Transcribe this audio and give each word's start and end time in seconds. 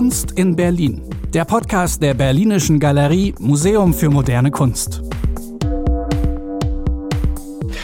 Kunst 0.00 0.32
in 0.32 0.56
Berlin. 0.56 1.02
Der 1.34 1.44
Podcast 1.44 2.02
der 2.02 2.14
Berlinischen 2.14 2.80
Galerie 2.80 3.34
Museum 3.38 3.92
für 3.92 4.08
moderne 4.08 4.50
Kunst. 4.50 5.02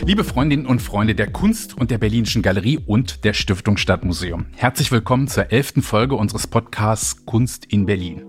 Liebe 0.02 0.24
Freundinnen 0.24 0.64
und 0.64 0.80
Freunde 0.80 1.14
der 1.14 1.30
Kunst 1.30 1.76
und 1.76 1.90
der 1.90 1.98
Berlinischen 1.98 2.40
Galerie 2.40 2.78
und 2.78 3.22
der 3.24 3.34
Stiftung 3.34 3.76
Stadtmuseum. 3.76 4.46
Herzlich 4.56 4.90
willkommen 4.90 5.28
zur 5.28 5.52
elften 5.52 5.82
Folge 5.82 6.14
unseres 6.14 6.46
Podcasts 6.46 7.26
Kunst 7.26 7.66
in 7.66 7.84
Berlin. 7.84 8.22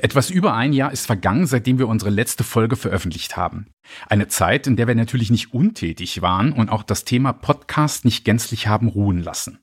Etwas 0.00 0.30
über 0.30 0.54
ein 0.54 0.72
Jahr 0.72 0.90
ist 0.90 1.04
vergangen, 1.04 1.44
seitdem 1.44 1.78
wir 1.78 1.88
unsere 1.88 2.10
letzte 2.10 2.42
Folge 2.42 2.76
veröffentlicht 2.76 3.36
haben. 3.36 3.66
Eine 4.08 4.28
Zeit, 4.28 4.66
in 4.66 4.76
der 4.76 4.86
wir 4.86 4.94
natürlich 4.94 5.30
nicht 5.30 5.52
untätig 5.52 6.22
waren 6.22 6.52
und 6.52 6.70
auch 6.70 6.82
das 6.82 7.04
Thema 7.04 7.34
Podcast 7.34 8.06
nicht 8.06 8.24
gänzlich 8.24 8.66
haben 8.66 8.88
ruhen 8.88 9.22
lassen. 9.22 9.58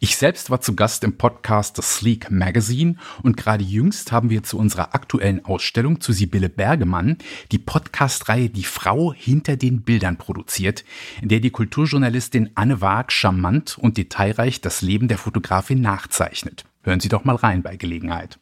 Ich 0.00 0.16
selbst 0.16 0.50
war 0.50 0.60
zu 0.60 0.74
Gast 0.74 1.04
im 1.04 1.16
Podcast 1.16 1.76
The 1.76 1.82
Sleek 1.82 2.30
Magazine 2.30 2.96
und 3.22 3.36
gerade 3.36 3.64
jüngst 3.64 4.12
haben 4.12 4.30
wir 4.30 4.42
zu 4.42 4.58
unserer 4.58 4.94
aktuellen 4.94 5.44
Ausstellung 5.44 6.00
zu 6.00 6.12
Sibylle 6.12 6.48
Bergemann 6.48 7.18
die 7.52 7.58
Podcast-Reihe 7.58 8.50
Die 8.50 8.64
Frau 8.64 9.12
hinter 9.12 9.56
den 9.56 9.82
Bildern 9.82 10.16
produziert, 10.16 10.84
in 11.22 11.28
der 11.28 11.40
die 11.40 11.50
Kulturjournalistin 11.50 12.50
Anne 12.54 12.80
Waag 12.80 13.12
charmant 13.12 13.78
und 13.78 13.96
detailreich 13.96 14.60
das 14.60 14.82
Leben 14.82 15.08
der 15.08 15.18
Fotografin 15.18 15.80
nachzeichnet. 15.80 16.64
Hören 16.82 17.00
Sie 17.00 17.08
doch 17.08 17.24
mal 17.24 17.36
rein 17.36 17.62
bei 17.62 17.76
Gelegenheit. 17.76 18.38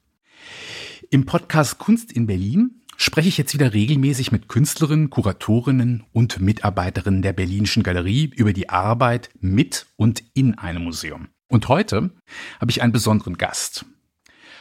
Im 1.11 1.27
Podcast 1.27 1.79
Kunst 1.79 2.13
in 2.13 2.27
Berlin 2.27 2.83
spreche 2.97 3.29
ich 3.29 3.39
jetzt 3.39 3.55
wieder 3.55 3.73
regelmäßig 3.73 4.33
mit 4.33 4.49
Künstlerinnen, 4.49 5.11
Kuratorinnen 5.11 6.05
und 6.13 6.41
Mitarbeiterinnen 6.41 7.23
der 7.23 7.33
Berlinischen 7.33 7.83
Galerie 7.83 8.31
über 8.35 8.53
die 8.53 8.69
Arbeit 8.69 9.31
mit 9.41 9.87
und 9.97 10.23
in 10.35 10.59
einem 10.59 10.85
Museum. 10.85 11.29
Und 11.49 11.69
heute 11.69 12.11
habe 12.61 12.71
ich 12.71 12.83
einen 12.83 12.93
besonderen 12.93 13.37
Gast. 13.37 13.85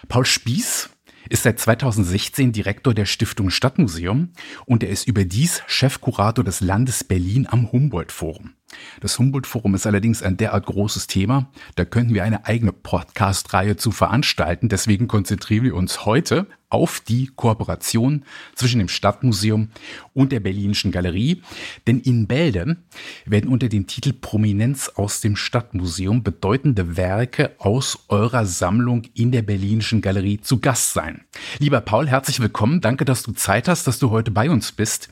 Paul 0.08 0.26
Spieß 0.26 0.90
ist 1.30 1.44
seit 1.44 1.60
2016 1.60 2.52
Direktor 2.52 2.94
der 2.94 3.06
Stiftung 3.06 3.50
Stadtmuseum 3.50 4.34
und 4.66 4.84
er 4.84 4.90
ist 4.90 5.08
überdies 5.08 5.64
Chefkurator 5.68 6.44
des 6.44 6.62
Landes 6.62 7.04
Berlin 7.04 7.48
am 7.48 7.72
Humboldt-Forum. 7.72 8.54
Das 9.02 9.18
Humboldt-Forum 9.20 9.76
ist 9.76 9.86
allerdings 9.86 10.24
ein 10.24 10.38
derart 10.38 10.66
großes 10.66 11.08
Thema, 11.08 11.50
da 11.76 11.86
könnten 11.86 12.14
wir 12.14 12.24
eine 12.24 12.46
eigene 12.46 12.72
Podcast-Reihe 12.72 13.78
zu 13.78 13.92
veranstalten. 13.92 14.70
Deswegen 14.70 15.08
konzentrieren 15.08 15.64
wir 15.64 15.76
uns 15.76 16.06
heute 16.06 16.48
auf 16.74 17.00
die 17.00 17.28
Kooperation 17.28 18.26
zwischen 18.56 18.80
dem 18.80 18.88
Stadtmuseum 18.88 19.70
und 20.14 20.32
der 20.32 20.40
Berlinischen 20.40 20.92
Galerie. 20.92 21.44
Denn 21.86 22.00
in 22.00 22.26
Bälde 22.26 22.78
werden 23.26 23.50
unter 23.50 23.70
dem 23.70 23.86
Titel 23.86 24.12
Prominenz 24.12 24.90
aus 24.96 25.22
dem 25.22 25.36
Stadtmuseum 25.36 26.24
bedeutende 26.24 26.98
Werke 26.98 27.52
aus 27.60 28.06
eurer 28.08 28.48
Sammlung 28.48 29.04
in 29.14 29.32
der 29.32 29.44
Berlinischen 29.44 30.02
Galerie 30.02 30.42
zu 30.42 30.60
Gast 30.60 30.94
sein. 30.94 31.22
Lieber 31.60 31.80
Paul, 31.80 32.08
herzlich 32.08 32.40
willkommen. 32.40 32.82
Danke, 32.82 33.06
dass 33.06 33.22
du 33.22 33.34
Zeit 33.34 33.68
hast, 33.68 33.86
dass 33.86 34.00
du 34.00 34.10
heute 34.10 34.32
bei 34.32 34.50
uns 34.50 34.72
bist. 34.72 35.10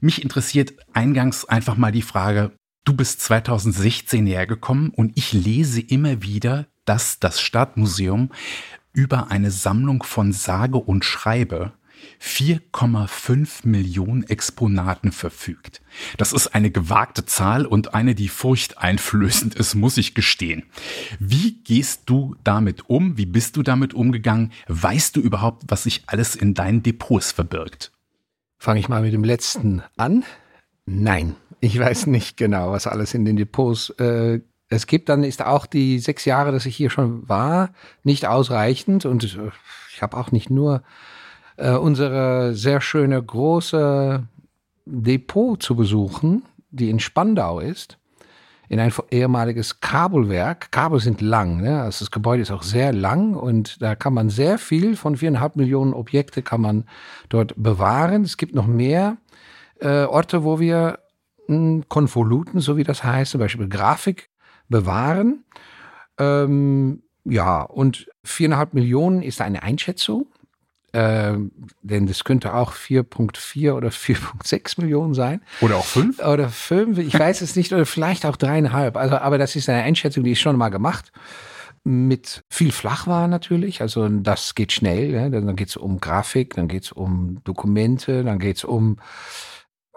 Mich 0.00 0.22
interessiert 0.22 0.74
eingangs 0.92 1.44
einfach 1.44 1.76
mal 1.76 1.92
die 1.92 2.02
Frage, 2.02 2.50
Du 2.88 2.94
bist 2.94 3.20
2016 3.20 4.26
hergekommen 4.26 4.88
und 4.88 5.12
ich 5.14 5.34
lese 5.34 5.82
immer 5.82 6.22
wieder, 6.22 6.68
dass 6.86 7.20
das 7.20 7.38
Stadtmuseum 7.38 8.30
über 8.94 9.30
eine 9.30 9.50
Sammlung 9.50 10.02
von 10.02 10.32
sage 10.32 10.78
und 10.78 11.04
schreibe 11.04 11.74
4,5 12.18 13.68
Millionen 13.68 14.22
Exponaten 14.22 15.12
verfügt. 15.12 15.82
Das 16.16 16.32
ist 16.32 16.54
eine 16.54 16.70
gewagte 16.70 17.26
Zahl 17.26 17.66
und 17.66 17.92
eine, 17.92 18.14
die 18.14 18.30
furchteinflößend 18.30 19.54
ist, 19.54 19.74
muss 19.74 19.98
ich 19.98 20.14
gestehen. 20.14 20.62
Wie 21.18 21.60
gehst 21.64 22.04
du 22.06 22.36
damit 22.42 22.88
um? 22.88 23.18
Wie 23.18 23.26
bist 23.26 23.58
du 23.58 23.62
damit 23.62 23.92
umgegangen? 23.92 24.50
Weißt 24.66 25.14
du 25.14 25.20
überhaupt, 25.20 25.64
was 25.68 25.82
sich 25.82 26.04
alles 26.06 26.34
in 26.34 26.54
deinen 26.54 26.82
Depots 26.82 27.32
verbirgt? 27.32 27.92
Fange 28.56 28.80
ich 28.80 28.88
mal 28.88 29.02
mit 29.02 29.12
dem 29.12 29.24
letzten 29.24 29.82
an. 29.98 30.24
Nein, 30.86 31.36
ich 31.60 31.78
weiß 31.78 32.06
nicht 32.06 32.36
genau, 32.36 32.72
was 32.72 32.86
alles 32.86 33.14
in 33.14 33.24
den 33.24 33.36
Depots 33.36 33.90
äh, 33.98 34.40
es 34.68 34.86
gibt. 34.86 35.08
Dann 35.08 35.24
ist 35.24 35.44
auch 35.44 35.66
die 35.66 35.98
sechs 35.98 36.24
Jahre, 36.24 36.52
dass 36.52 36.66
ich 36.66 36.76
hier 36.76 36.90
schon 36.90 37.28
war, 37.28 37.70
nicht 38.04 38.26
ausreichend. 38.26 39.04
Und 39.04 39.24
äh, 39.24 39.50
ich 39.92 40.02
habe 40.02 40.16
auch 40.16 40.30
nicht 40.30 40.50
nur 40.50 40.82
äh, 41.56 41.72
unsere 41.72 42.54
sehr 42.54 42.80
schöne 42.80 43.22
große 43.22 44.26
Depot 44.86 45.62
zu 45.62 45.76
besuchen, 45.76 46.44
die 46.70 46.90
in 46.90 47.00
Spandau 47.00 47.60
ist, 47.60 47.98
in 48.68 48.80
ein 48.80 48.92
ehemaliges 49.10 49.80
Kabelwerk. 49.80 50.70
Kabel 50.70 51.00
sind 51.00 51.20
lang, 51.20 51.62
ne? 51.62 51.82
also 51.82 52.04
das 52.04 52.10
Gebäude 52.10 52.42
ist 52.42 52.50
auch 52.50 52.62
sehr 52.62 52.92
lang 52.92 53.34
und 53.34 53.80
da 53.82 53.94
kann 53.94 54.14
man 54.14 54.28
sehr 54.28 54.58
viel 54.58 54.96
von 54.96 55.16
viereinhalb 55.16 55.56
Millionen 55.56 55.94
Objekte 55.94 56.42
kann 56.42 56.60
man 56.60 56.84
dort 57.28 57.54
bewahren. 57.56 58.22
Es 58.24 58.36
gibt 58.36 58.54
noch 58.54 58.66
mehr 58.66 59.16
äh, 59.80 60.04
Orte, 60.04 60.44
wo 60.44 60.60
wir 60.60 60.98
Konvoluten, 61.88 62.60
so 62.60 62.76
wie 62.76 62.84
das 62.84 63.02
heißt, 63.02 63.32
zum 63.32 63.40
Beispiel 63.40 63.68
Grafik 63.68 64.30
bewahren. 64.68 65.44
Ähm, 66.18 67.02
ja, 67.24 67.62
und 67.62 68.08
viereinhalb 68.24 68.74
Millionen 68.74 69.22
ist 69.22 69.40
eine 69.40 69.62
Einschätzung. 69.62 70.26
Ähm, 70.94 71.52
denn 71.82 72.06
das 72.06 72.24
könnte 72.24 72.54
auch 72.54 72.72
4.4 72.72 73.72
oder 73.72 73.88
4.6 73.88 74.80
Millionen 74.80 75.12
sein. 75.12 75.42
Oder 75.60 75.76
auch 75.76 75.84
fünf? 75.84 76.18
Oder 76.18 76.48
fünf, 76.48 76.98
ich 76.98 77.18
weiß 77.18 77.42
es 77.42 77.56
nicht, 77.56 77.72
oder 77.72 77.84
vielleicht 77.84 78.24
auch 78.24 78.36
dreieinhalb. 78.36 78.96
Also, 78.96 79.16
aber 79.16 79.36
das 79.36 79.54
ist 79.54 79.68
eine 79.68 79.82
Einschätzung, 79.82 80.24
die 80.24 80.32
ist 80.32 80.40
schon 80.40 80.56
mal 80.56 80.70
gemacht. 80.70 81.12
Mit 81.84 82.42
viel 82.48 82.72
Flachwaren 82.72 83.30
natürlich, 83.30 83.82
also 83.82 84.08
das 84.08 84.54
geht 84.54 84.72
schnell. 84.72 85.10
Ja. 85.10 85.28
Dann 85.28 85.56
geht 85.56 85.68
es 85.68 85.76
um 85.76 86.00
Grafik, 86.00 86.54
dann 86.54 86.68
geht 86.68 86.84
es 86.84 86.92
um 86.92 87.40
Dokumente, 87.44 88.24
dann 88.24 88.38
geht 88.38 88.56
es 88.56 88.64
um 88.64 88.96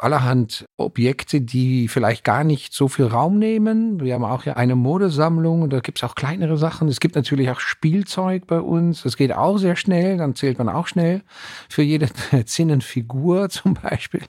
allerhand 0.01 0.65
Objekte, 0.77 1.41
die 1.41 1.87
vielleicht 1.87 2.23
gar 2.23 2.43
nicht 2.43 2.73
so 2.73 2.87
viel 2.87 3.05
Raum 3.05 3.37
nehmen. 3.37 4.01
Wir 4.01 4.15
haben 4.15 4.25
auch 4.25 4.45
ja 4.45 4.53
eine 4.53 4.75
Modesammlung 4.75 5.61
und 5.61 5.71
da 5.71 5.79
gibt 5.79 5.99
es 5.99 6.03
auch 6.03 6.15
kleinere 6.15 6.57
Sachen. 6.57 6.87
Es 6.87 6.99
gibt 6.99 7.15
natürlich 7.15 7.49
auch 7.51 7.59
Spielzeug 7.59 8.47
bei 8.47 8.59
uns. 8.59 9.03
Das 9.03 9.15
geht 9.15 9.31
auch 9.33 9.57
sehr 9.57 9.75
schnell, 9.75 10.17
dann 10.17 10.35
zählt 10.35 10.57
man 10.57 10.69
auch 10.69 10.87
schnell 10.87 11.21
für 11.69 11.83
jede 11.83 12.09
Zinnenfigur 12.45 13.49
zum 13.49 13.75
Beispiel. 13.75 14.21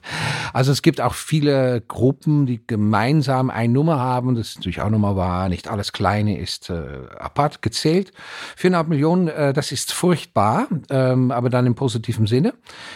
Also 0.53 0.71
es 0.71 0.81
gibt 0.81 1.01
auch 1.01 1.15
viele 1.15 1.81
Gruppen, 1.81 2.45
die 2.45 2.65
gemeinsam 2.65 3.49
eine 3.49 3.73
Nummer 3.73 3.99
haben. 3.99 4.35
Das 4.35 4.49
ist 4.49 4.57
natürlich 4.57 4.81
auch 4.81 4.89
nochmal 4.89 5.15
wahr. 5.15 5.49
Nicht 5.49 5.67
alles 5.67 5.91
Kleine 5.91 6.37
ist 6.37 6.69
äh, 6.69 6.83
apart 7.17 7.61
gezählt. 7.61 8.11
Viereinhalb 8.55 8.87
Millionen, 8.87 9.27
äh, 9.27 9.53
das 9.53 9.71
ist 9.71 9.91
furchtbar, 9.91 10.67
ähm, 10.89 11.31
aber 11.31 11.49
dann 11.49 11.65
im 11.65 11.75
positiven 11.75 12.27
Sinne. 12.27 12.53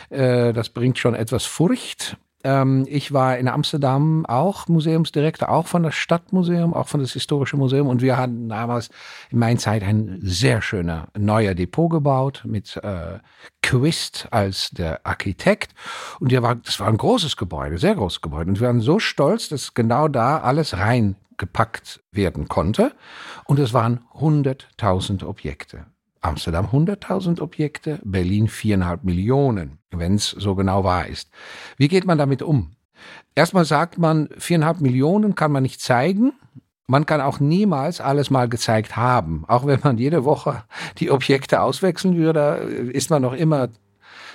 Äh, 0.09 0.53
das 0.53 0.69
bringt 0.69 0.99
schon 0.99 1.15
etwas 1.15 1.45
Furcht. 1.45 2.17
Ähm, 2.47 2.85
ich 2.87 3.11
war 3.11 3.37
in 3.37 3.49
Amsterdam 3.49 4.25
auch 4.25 4.69
Museumsdirektor, 4.69 5.49
auch 5.49 5.67
von 5.67 5.83
das 5.83 5.95
Stadtmuseum, 5.95 6.73
auch 6.73 6.87
von 6.87 7.01
das 7.01 7.11
Historische 7.11 7.57
Museum. 7.57 7.87
Und 7.87 8.01
wir 8.01 8.15
hatten 8.15 8.47
damals 8.47 8.89
in 9.29 9.39
meiner 9.39 9.59
Zeit 9.59 9.83
ein 9.83 10.19
sehr 10.21 10.61
schöner 10.61 11.09
neuer 11.17 11.55
Depot 11.55 11.89
gebaut 11.91 12.43
mit 12.45 12.77
äh, 12.77 13.19
Quist 13.61 14.29
als 14.31 14.69
der 14.69 15.05
Architekt. 15.05 15.73
Und 16.21 16.31
der 16.31 16.41
war, 16.41 16.55
das 16.55 16.79
war 16.79 16.87
ein 16.87 16.95
großes 16.95 17.35
Gebäude, 17.35 17.77
sehr 17.77 17.95
großes 17.95 18.21
Gebäude. 18.21 18.51
Und 18.51 18.61
wir 18.61 18.67
waren 18.67 18.79
so 18.79 18.97
stolz, 18.97 19.49
dass 19.49 19.73
genau 19.73 20.07
da 20.07 20.37
alles 20.37 20.77
reingepackt 20.77 22.01
werden 22.13 22.47
konnte. 22.47 22.93
Und 23.43 23.59
es 23.59 23.73
waren 23.73 24.05
100.000 24.13 25.25
Objekte. 25.25 25.85
Amsterdam 26.27 26.67
100.000 26.67 27.41
Objekte, 27.41 27.99
Berlin 28.03 28.47
4,5 28.47 28.99
Millionen, 29.03 29.79
wenn 29.91 30.15
es 30.15 30.29
so 30.29 30.55
genau 30.55 30.83
wahr 30.83 31.07
ist. 31.07 31.29
Wie 31.77 31.87
geht 31.87 32.05
man 32.05 32.17
damit 32.17 32.41
um? 32.41 32.71
Erstmal 33.35 33.65
sagt 33.65 33.97
man, 33.97 34.27
4,5 34.29 34.81
Millionen 34.81 35.35
kann 35.35 35.51
man 35.51 35.63
nicht 35.63 35.81
zeigen. 35.81 36.33
Man 36.87 37.05
kann 37.05 37.21
auch 37.21 37.39
niemals 37.39 38.01
alles 38.01 38.29
mal 38.29 38.47
gezeigt 38.47 38.95
haben. 38.95 39.45
Auch 39.47 39.65
wenn 39.65 39.79
man 39.83 39.97
jede 39.97 40.23
Woche 40.23 40.63
die 40.97 41.11
Objekte 41.11 41.61
auswechseln 41.61 42.15
würde, 42.15 42.89
ist 42.93 43.09
man 43.09 43.21
noch 43.21 43.33
immer, 43.33 43.69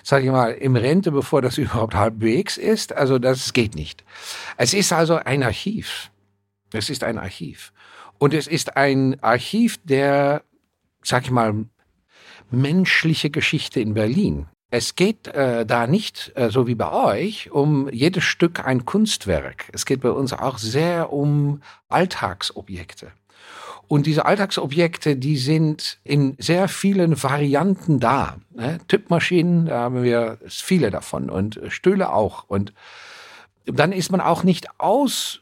sage 0.02 0.26
ich 0.26 0.31
mal, 0.31 0.52
im 0.52 0.76
Rente, 0.76 1.11
bevor 1.12 1.43
das 1.43 1.58
überhaupt 1.58 1.94
halbwegs 1.94 2.58
ist. 2.58 2.94
Also 2.94 3.19
das 3.19 3.52
geht 3.52 3.75
nicht. 3.75 4.05
Es 4.56 4.75
ist 4.75 4.93
also 4.93 5.16
ein 5.16 5.43
Archiv. 5.43 6.11
Es 6.72 6.90
ist 6.90 7.05
ein 7.05 7.19
Archiv. 7.19 7.72
Und 8.19 8.34
es 8.34 8.46
ist 8.46 8.76
ein 8.76 9.20
Archiv 9.22 9.78
der, 9.84 10.43
sag 11.02 11.25
ich 11.25 11.31
mal, 11.31 11.66
menschliche 12.52 13.31
Geschichte 13.31 13.81
in 13.81 13.94
Berlin. 13.94 14.46
Es 14.70 14.94
geht 14.96 15.28
äh, 15.28 15.66
da 15.66 15.87
nicht, 15.87 16.32
äh, 16.34 16.49
so 16.49 16.66
wie 16.66 16.75
bei 16.75 16.90
euch, 16.90 17.50
um 17.50 17.90
jedes 17.90 18.25
Stück 18.25 18.64
ein 18.64 18.87
Kunstwerk. 18.87 19.69
Es 19.72 19.84
geht 19.84 20.00
bei 20.00 20.10
uns 20.10 20.32
auch 20.32 20.56
sehr 20.56 21.12
um 21.12 21.60
Alltagsobjekte. 21.88 23.12
Und 23.87 24.06
diese 24.06 24.25
Alltagsobjekte, 24.25 25.16
die 25.16 25.37
sind 25.37 25.99
in 26.04 26.37
sehr 26.38 26.69
vielen 26.69 27.22
Varianten 27.22 28.00
da. 28.00 28.38
Ne? 28.54 28.78
Tippmaschinen, 28.88 29.66
da 29.66 29.81
haben 29.81 30.02
wir 30.02 30.38
viele 30.49 30.90
davon 30.90 31.28
und 31.28 31.60
Stühle 31.69 32.10
auch. 32.10 32.44
Und 32.49 32.72
dann 33.66 33.93
ist 33.93 34.10
man 34.10 34.22
auch 34.22 34.44
nicht 34.44 34.81
aus 34.81 35.40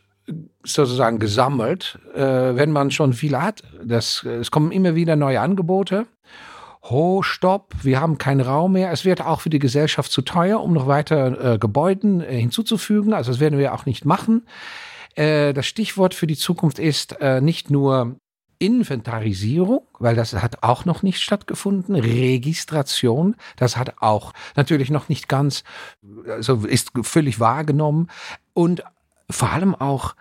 sozusagen 0.64 1.20
gesammelt, 1.20 2.00
äh, 2.14 2.20
wenn 2.20 2.72
man 2.72 2.90
schon 2.90 3.12
viele 3.12 3.40
hat. 3.40 3.62
Das, 3.84 4.24
es 4.24 4.50
kommen 4.50 4.72
immer 4.72 4.96
wieder 4.96 5.14
neue 5.14 5.40
Angebote. 5.40 6.06
Ho, 6.82 7.22
stopp, 7.22 7.74
wir 7.82 8.00
haben 8.00 8.18
keinen 8.18 8.40
Raum 8.40 8.72
mehr. 8.72 8.90
Es 8.90 9.04
wird 9.04 9.20
auch 9.20 9.40
für 9.40 9.50
die 9.50 9.58
Gesellschaft 9.58 10.10
zu 10.10 10.22
teuer, 10.22 10.60
um 10.60 10.72
noch 10.72 10.86
weiter 10.86 11.54
äh, 11.54 11.58
Gebäuden 11.58 12.20
äh, 12.20 12.38
hinzuzufügen. 12.40 13.12
Also 13.12 13.32
das 13.32 13.40
werden 13.40 13.58
wir 13.58 13.74
auch 13.74 13.86
nicht 13.86 14.04
machen. 14.04 14.46
Äh, 15.14 15.52
das 15.52 15.66
Stichwort 15.66 16.14
für 16.14 16.26
die 16.26 16.36
Zukunft 16.36 16.78
ist 16.78 17.20
äh, 17.20 17.40
nicht 17.40 17.70
nur 17.70 18.16
Inventarisierung, 18.58 19.86
weil 19.98 20.14
das 20.14 20.34
hat 20.34 20.62
auch 20.62 20.84
noch 20.84 21.02
nicht 21.02 21.20
stattgefunden. 21.20 21.94
Registration, 21.94 23.36
das 23.56 23.76
hat 23.76 23.94
auch 24.00 24.32
natürlich 24.54 24.90
noch 24.90 25.08
nicht 25.08 25.28
ganz, 25.28 25.64
also 26.28 26.66
ist 26.66 26.92
völlig 27.02 27.40
wahrgenommen. 27.40 28.08
Und 28.52 28.84
vor 29.30 29.50
allem 29.50 29.74
auch 29.74 30.14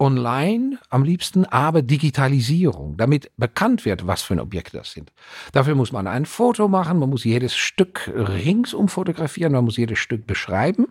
online 0.00 0.78
am 0.88 1.04
liebsten, 1.04 1.44
aber 1.44 1.82
Digitalisierung, 1.82 2.96
damit 2.96 3.30
bekannt 3.36 3.84
wird, 3.84 4.06
was 4.06 4.22
für 4.22 4.34
ein 4.34 4.40
Objekt 4.40 4.74
das 4.74 4.92
sind. 4.92 5.12
Dafür 5.52 5.74
muss 5.74 5.92
man 5.92 6.06
ein 6.06 6.24
Foto 6.24 6.68
machen, 6.68 6.98
man 6.98 7.10
muss 7.10 7.24
jedes 7.24 7.54
Stück 7.54 8.10
ringsum 8.14 8.88
fotografieren, 8.88 9.52
man 9.52 9.64
muss 9.64 9.76
jedes 9.76 9.98
Stück 9.98 10.26
beschreiben. 10.26 10.88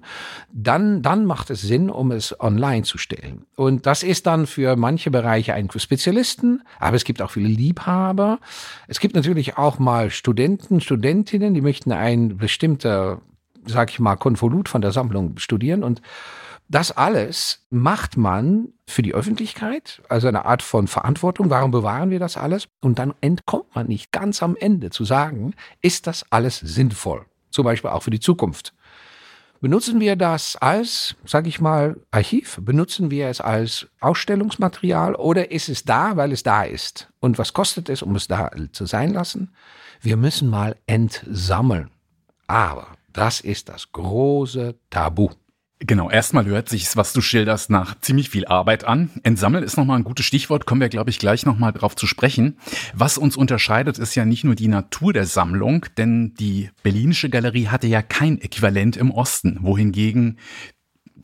Dann, 0.54 1.02
dann 1.02 1.26
macht 1.26 1.50
es 1.50 1.62
Sinn, 1.62 1.90
um 1.90 2.12
es 2.12 2.40
online 2.40 2.84
zu 2.84 3.00
stellen. 3.00 3.46
Und 3.56 3.88
das 3.88 4.04
ist 4.04 4.28
dann 4.28 4.46
für 4.46 4.76
manche 4.76 5.10
Bereiche 5.10 5.54
ein 5.56 5.70
Spezialisten, 5.76 6.62
aber 6.80 6.96
es 6.96 7.04
gibt 7.04 7.22
auch 7.22 7.32
viele 7.32 7.50
Liebhaber. 7.50 8.40
Es 8.88 9.00
gibt 9.00 9.16
natürlich 9.16 9.58
auch 9.58 9.80
mal 9.80 10.12
Studenten, 10.12 10.82
Studentinnen, 10.82 11.56
die 11.56 11.62
möchten 11.62 11.92
ein 11.92 12.38
bestimmter, 12.38 13.22
sag 13.66 13.90
ich 13.90 14.00
mal, 14.00 14.18
Konvolut 14.18 14.70
von 14.70 14.82
der 14.82 14.92
Sammlung 14.92 15.38
studieren 15.40 15.84
und 15.84 16.02
das 16.70 16.92
alles 16.92 17.66
macht 17.72 18.16
man 18.16 18.70
für 18.88 19.02
die 19.02 19.16
Öffentlichkeit, 19.16 20.02
also 20.08 20.28
eine 20.28 20.46
Art 20.46 20.62
von 20.62 20.88
Verantwortung. 20.88 21.50
Warum 21.50 21.72
bewahren 21.72 22.12
wir 22.12 22.20
das 22.20 22.38
alles? 22.38 22.68
Und 22.80 23.00
dann 23.00 23.16
entkommt 23.22 23.76
man 23.76 23.88
nicht 23.88 24.12
ganz 24.12 24.44
am 24.44 24.56
Ende 24.56 24.92
zu 24.92 25.04
sagen, 25.04 25.56
ist 25.82 26.06
das 26.06 26.26
alles 26.30 26.60
sinnvoll? 26.60 27.26
Zum 27.50 27.66
Beispiel 27.66 27.90
auch 27.90 28.04
für 28.04 28.12
die 28.12 28.20
Zukunft. 28.20 28.76
Benutzen 29.62 30.00
wir 30.00 30.16
das 30.16 30.56
als, 30.58 31.16
sage 31.26 31.50
ich 31.50 31.60
mal, 31.60 32.00
Archiv? 32.12 32.60
Benutzen 32.62 33.10
wir 33.10 33.28
es 33.28 33.42
als 33.42 33.88
Ausstellungsmaterial 34.00 35.16
oder 35.16 35.52
ist 35.52 35.70
es 35.70 35.84
da, 35.84 36.16
weil 36.16 36.32
es 36.32 36.44
da 36.44 36.64
ist? 36.64 37.10
Und 37.20 37.40
was 37.40 37.54
kostet 37.54 37.90
es, 37.90 38.04
um 38.04 38.16
es 38.16 38.28
da 38.28 38.52
zu 38.72 38.86
sein 38.86 39.12
lassen? 39.12 39.54
Wir 40.02 40.18
müssen 40.18 40.50
mal 40.50 40.78
entsammeln. 40.86 41.90
Aber 42.48 42.88
das 43.12 43.42
ist 43.42 43.70
das 43.70 43.92
große 43.92 44.76
Tabu. 44.90 45.30
Genau, 45.82 46.10
erstmal 46.10 46.46
hört 46.46 46.68
sich 46.68 46.98
was 46.98 47.14
du 47.14 47.22
schilderst, 47.22 47.70
nach 47.70 47.98
ziemlich 48.02 48.30
viel 48.30 48.46
Arbeit 48.46 48.84
an. 48.84 49.10
Entsammeln 49.24 49.64
ist 49.64 49.78
nochmal 49.78 49.98
ein 49.98 50.04
gutes 50.04 50.26
Stichwort, 50.26 50.66
kommen 50.66 50.82
wir, 50.82 50.90
glaube 50.90 51.10
ich, 51.10 51.20
gleich 51.20 51.46
nochmal 51.46 51.72
drauf 51.72 51.96
zu 51.96 52.06
sprechen. 52.06 52.58
Was 52.94 53.18
uns 53.18 53.38
unterscheidet, 53.38 53.98
ist 53.98 54.14
ja 54.14 54.26
nicht 54.26 54.44
nur 54.44 54.56
die 54.56 54.68
Natur 54.68 55.14
der 55.14 55.26
Sammlung, 55.26 55.86
denn 55.98 56.34
die 56.34 56.70
Berlinische 56.84 57.30
Galerie 57.30 57.68
hatte 57.68 57.88
ja 57.88 58.02
kein 58.02 58.42
Äquivalent 58.42 58.98
im 58.98 59.10
Osten, 59.10 59.60
wohingegen 59.62 60.38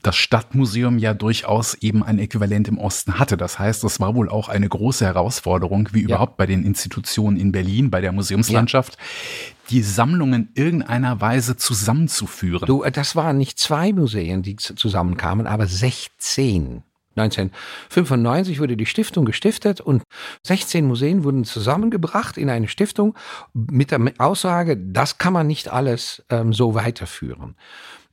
das 0.06 0.16
Stadtmuseum 0.16 1.00
ja 1.00 1.14
durchaus 1.14 1.74
eben 1.76 2.04
ein 2.04 2.20
Äquivalent 2.20 2.68
im 2.68 2.78
Osten 2.78 3.18
hatte. 3.20 3.38
Das 3.38 3.58
heißt, 3.58 3.84
das 3.84 4.00
war 4.00 4.16
wohl 4.16 4.30
auch 4.30 4.50
eine 4.50 4.70
große 4.70 5.06
Herausforderung, 5.06 5.90
wie 5.94 6.02
ja. 6.02 6.06
überhaupt 6.06 6.38
bei 6.38 6.46
den 6.46 6.64
Institutionen 6.64 7.38
in 7.38 7.52
Berlin, 7.52 7.90
bei 7.90 8.02
der 8.02 8.12
Museumslandschaft, 8.12 8.98
ja. 8.98 9.56
die 9.72 9.82
Sammlungen 9.82 10.50
irgendeiner 10.54 11.22
Weise 11.22 11.58
zusammenzuführen. 11.58 12.68
Du, 12.68 12.84
das 12.92 13.16
waren 13.16 13.38
nicht 13.38 13.58
zwei 13.60 13.94
Museen, 13.94 14.44
die 14.44 14.56
zusammenkamen, 14.58 15.48
aber 15.48 15.66
16. 15.66 16.84
1995 17.18 18.60
wurde 18.60 18.76
die 18.76 18.86
Stiftung 18.86 19.26
gestiftet 19.26 19.80
und 19.80 20.04
16 20.44 20.86
Museen 20.86 21.24
wurden 21.24 21.46
zusammengebracht 21.46 22.38
in 22.38 22.50
eine 22.50 22.68
Stiftung 22.68 23.16
mit 23.54 23.92
der 23.92 24.02
Aussage, 24.18 24.76
das 24.78 25.18
kann 25.18 25.32
man 25.32 25.48
nicht 25.48 25.70
alles 25.70 26.26
ähm, 26.30 26.52
so 26.52 26.76
weiterführen. 26.76 27.56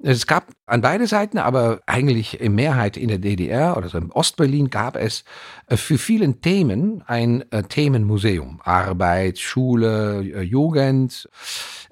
Es 0.05 0.27
gab 0.27 0.49
an 0.67 0.81
beide 0.81 1.07
Seiten, 1.07 1.39
aber 1.39 1.81
eigentlich 1.87 2.41
in 2.41 2.57
Mehrheit 2.57 2.97
in 2.97 3.07
der 3.07 3.19
DDR 3.19 3.77
oder 3.77 3.89
so 3.89 3.99
im 3.99 4.11
Ostberlin 4.11 4.69
gab 4.69 4.97
es 4.97 5.25
äh, 5.69 5.77
für 5.77 5.97
vielen 5.97 6.41
Themen 6.41 7.05
ein 7.07 7.45
äh, 7.53 7.63
Themenmuseum. 7.63 8.61
Arbeit, 8.65 9.39
Schule, 9.39 10.25
äh, 10.25 10.43
Jugend, 10.43 11.29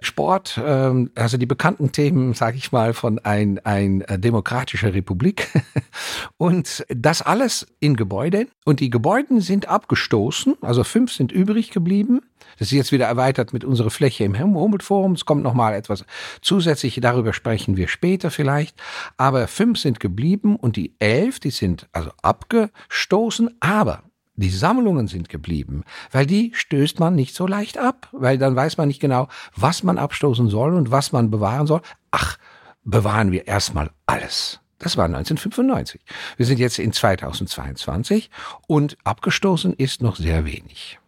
Sport, 0.00 0.60
ähm, 0.64 1.10
also 1.14 1.36
die 1.36 1.46
bekannten 1.46 1.92
Themen, 1.92 2.34
sage 2.34 2.56
ich 2.56 2.72
mal, 2.72 2.94
von 2.94 3.20
ein, 3.20 3.60
ein 3.64 4.04
demokratischer 4.08 4.92
Republik. 4.92 5.46
Und 6.36 6.84
das 6.88 7.22
alles 7.22 7.66
in 7.78 7.96
Gebäuden. 7.96 8.48
Und 8.64 8.80
die 8.80 8.90
Gebäude 8.90 9.40
sind 9.40 9.68
abgestoßen, 9.68 10.56
also 10.62 10.82
fünf 10.82 11.12
sind 11.12 11.30
übrig 11.30 11.70
geblieben. 11.70 12.20
Das 12.60 12.68
ist 12.68 12.72
jetzt 12.72 12.92
wieder 12.92 13.06
erweitert 13.06 13.54
mit 13.54 13.64
unserer 13.64 13.88
Fläche 13.88 14.24
im 14.24 14.38
Humboldt-Forum. 14.38 15.12
Es 15.12 15.24
kommt 15.24 15.42
nochmal 15.42 15.72
etwas 15.72 16.04
zusätzlich, 16.42 16.98
darüber 17.00 17.32
sprechen 17.32 17.78
wir 17.78 17.88
später 17.88 18.30
vielleicht. 18.30 18.76
Aber 19.16 19.48
fünf 19.48 19.78
sind 19.78 19.98
geblieben 19.98 20.56
und 20.56 20.76
die 20.76 20.94
elf, 20.98 21.40
die 21.40 21.52
sind 21.52 21.88
also 21.92 22.10
abgestoßen, 22.20 23.56
aber 23.60 24.02
die 24.34 24.50
Sammlungen 24.50 25.08
sind 25.08 25.30
geblieben, 25.30 25.84
weil 26.12 26.26
die 26.26 26.52
stößt 26.54 27.00
man 27.00 27.14
nicht 27.14 27.34
so 27.34 27.46
leicht 27.46 27.78
ab, 27.78 28.08
weil 28.12 28.36
dann 28.36 28.54
weiß 28.54 28.76
man 28.76 28.88
nicht 28.88 29.00
genau, 29.00 29.28
was 29.56 29.82
man 29.82 29.96
abstoßen 29.96 30.50
soll 30.50 30.74
und 30.74 30.90
was 30.90 31.12
man 31.12 31.30
bewahren 31.30 31.66
soll. 31.66 31.80
Ach, 32.10 32.36
bewahren 32.84 33.32
wir 33.32 33.46
erstmal 33.46 33.90
alles. 34.04 34.60
Das 34.78 34.98
war 34.98 35.06
1995. 35.06 36.02
Wir 36.36 36.44
sind 36.44 36.58
jetzt 36.58 36.78
in 36.78 36.92
2022 36.92 38.28
und 38.66 38.98
abgestoßen 39.04 39.72
ist 39.72 40.02
noch 40.02 40.16
sehr 40.16 40.44
wenig. 40.44 41.00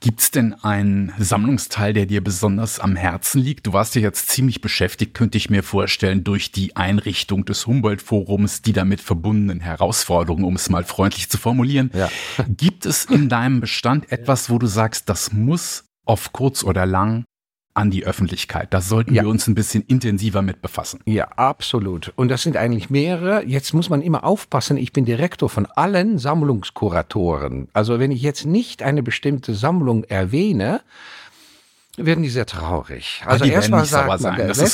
Gibt's 0.00 0.30
denn 0.30 0.52
einen 0.52 1.12
Sammlungsteil, 1.18 1.94
der 1.94 2.04
dir 2.04 2.22
besonders 2.22 2.78
am 2.80 2.96
Herzen 2.96 3.40
liegt? 3.40 3.66
Du 3.66 3.72
warst 3.72 3.94
ja 3.94 4.02
jetzt 4.02 4.28
ziemlich 4.28 4.60
beschäftigt, 4.60 5.14
könnte 5.14 5.38
ich 5.38 5.48
mir 5.48 5.62
vorstellen, 5.62 6.22
durch 6.22 6.52
die 6.52 6.76
Einrichtung 6.76 7.46
des 7.46 7.66
Humboldt-Forums, 7.66 8.60
die 8.60 8.74
damit 8.74 9.00
verbundenen 9.00 9.60
Herausforderungen, 9.60 10.44
um 10.44 10.56
es 10.56 10.68
mal 10.68 10.84
freundlich 10.84 11.30
zu 11.30 11.38
formulieren. 11.38 11.90
Ja. 11.94 12.10
Gibt 12.46 12.84
es 12.84 13.06
in 13.06 13.30
deinem 13.30 13.60
Bestand 13.60 14.12
etwas, 14.12 14.50
wo 14.50 14.58
du 14.58 14.66
sagst, 14.66 15.08
das 15.08 15.32
muss 15.32 15.84
auf 16.04 16.32
kurz 16.32 16.62
oder 16.62 16.84
lang 16.84 17.24
an 17.76 17.90
die 17.90 18.06
Öffentlichkeit. 18.06 18.72
Da 18.72 18.80
sollten 18.80 19.14
ja. 19.14 19.22
wir 19.22 19.28
uns 19.28 19.46
ein 19.46 19.54
bisschen 19.54 19.82
intensiver 19.86 20.42
mit 20.42 20.62
befassen. 20.62 21.00
Ja, 21.04 21.28
absolut. 21.36 22.12
Und 22.16 22.28
das 22.28 22.42
sind 22.42 22.56
eigentlich 22.56 22.90
mehrere. 22.90 23.44
Jetzt 23.44 23.74
muss 23.74 23.90
man 23.90 24.02
immer 24.02 24.24
aufpassen. 24.24 24.76
Ich 24.76 24.92
bin 24.92 25.04
Direktor 25.04 25.48
von 25.48 25.66
allen 25.66 26.18
Sammlungskuratoren. 26.18 27.68
Also 27.72 27.98
wenn 27.98 28.10
ich 28.10 28.22
jetzt 28.22 28.46
nicht 28.46 28.82
eine 28.82 29.02
bestimmte 29.02 29.54
Sammlung 29.54 30.04
erwähne, 30.04 30.80
werden 31.96 32.22
die 32.22 32.28
sehr 32.28 32.46
traurig. 32.46 33.22
Also 33.24 33.44
erstmal 33.44 33.84
sagt 33.84 34.22
man, 34.22 34.50
okay. 34.50 34.68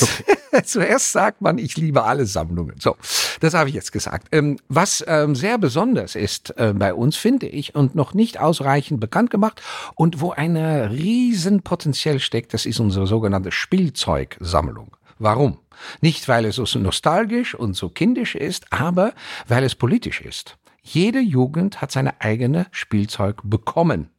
zuerst 0.63 1.11
sagt 1.11 1.41
man, 1.41 1.57
ich 1.57 1.77
liebe 1.77 2.03
alle 2.03 2.25
Sammlungen. 2.25 2.75
So, 2.79 2.95
das 3.39 3.53
habe 3.53 3.69
ich 3.69 3.75
jetzt 3.75 3.91
gesagt. 3.91 4.27
Ähm, 4.31 4.57
was 4.69 5.03
ähm, 5.07 5.35
sehr 5.35 5.57
besonders 5.57 6.15
ist 6.15 6.57
äh, 6.57 6.73
bei 6.73 6.93
uns, 6.93 7.15
finde 7.15 7.47
ich, 7.47 7.75
und 7.75 7.95
noch 7.95 8.13
nicht 8.13 8.39
ausreichend 8.39 8.99
bekannt 8.99 9.29
gemacht 9.29 9.61
und 9.95 10.21
wo 10.21 10.31
ein 10.31 10.57
Riesenpotenzial 10.57 12.19
steckt, 12.19 12.53
das 12.53 12.65
ist 12.65 12.79
unsere 12.79 13.07
sogenannte 13.07 13.51
Spielzeugsammlung. 13.51 14.95
Warum? 15.19 15.59
Nicht, 16.01 16.27
weil 16.27 16.45
es 16.45 16.55
so 16.55 16.79
nostalgisch 16.79 17.55
und 17.55 17.75
so 17.75 17.89
kindisch 17.89 18.35
ist, 18.35 18.71
aber 18.71 19.13
weil 19.47 19.63
es 19.63 19.75
politisch 19.75 20.21
ist. 20.21 20.57
Jede 20.81 21.19
Jugend 21.19 21.81
hat 21.81 21.91
seine 21.91 22.19
eigene 22.21 22.67
Spielzeug 22.71 23.41
bekommen 23.43 24.09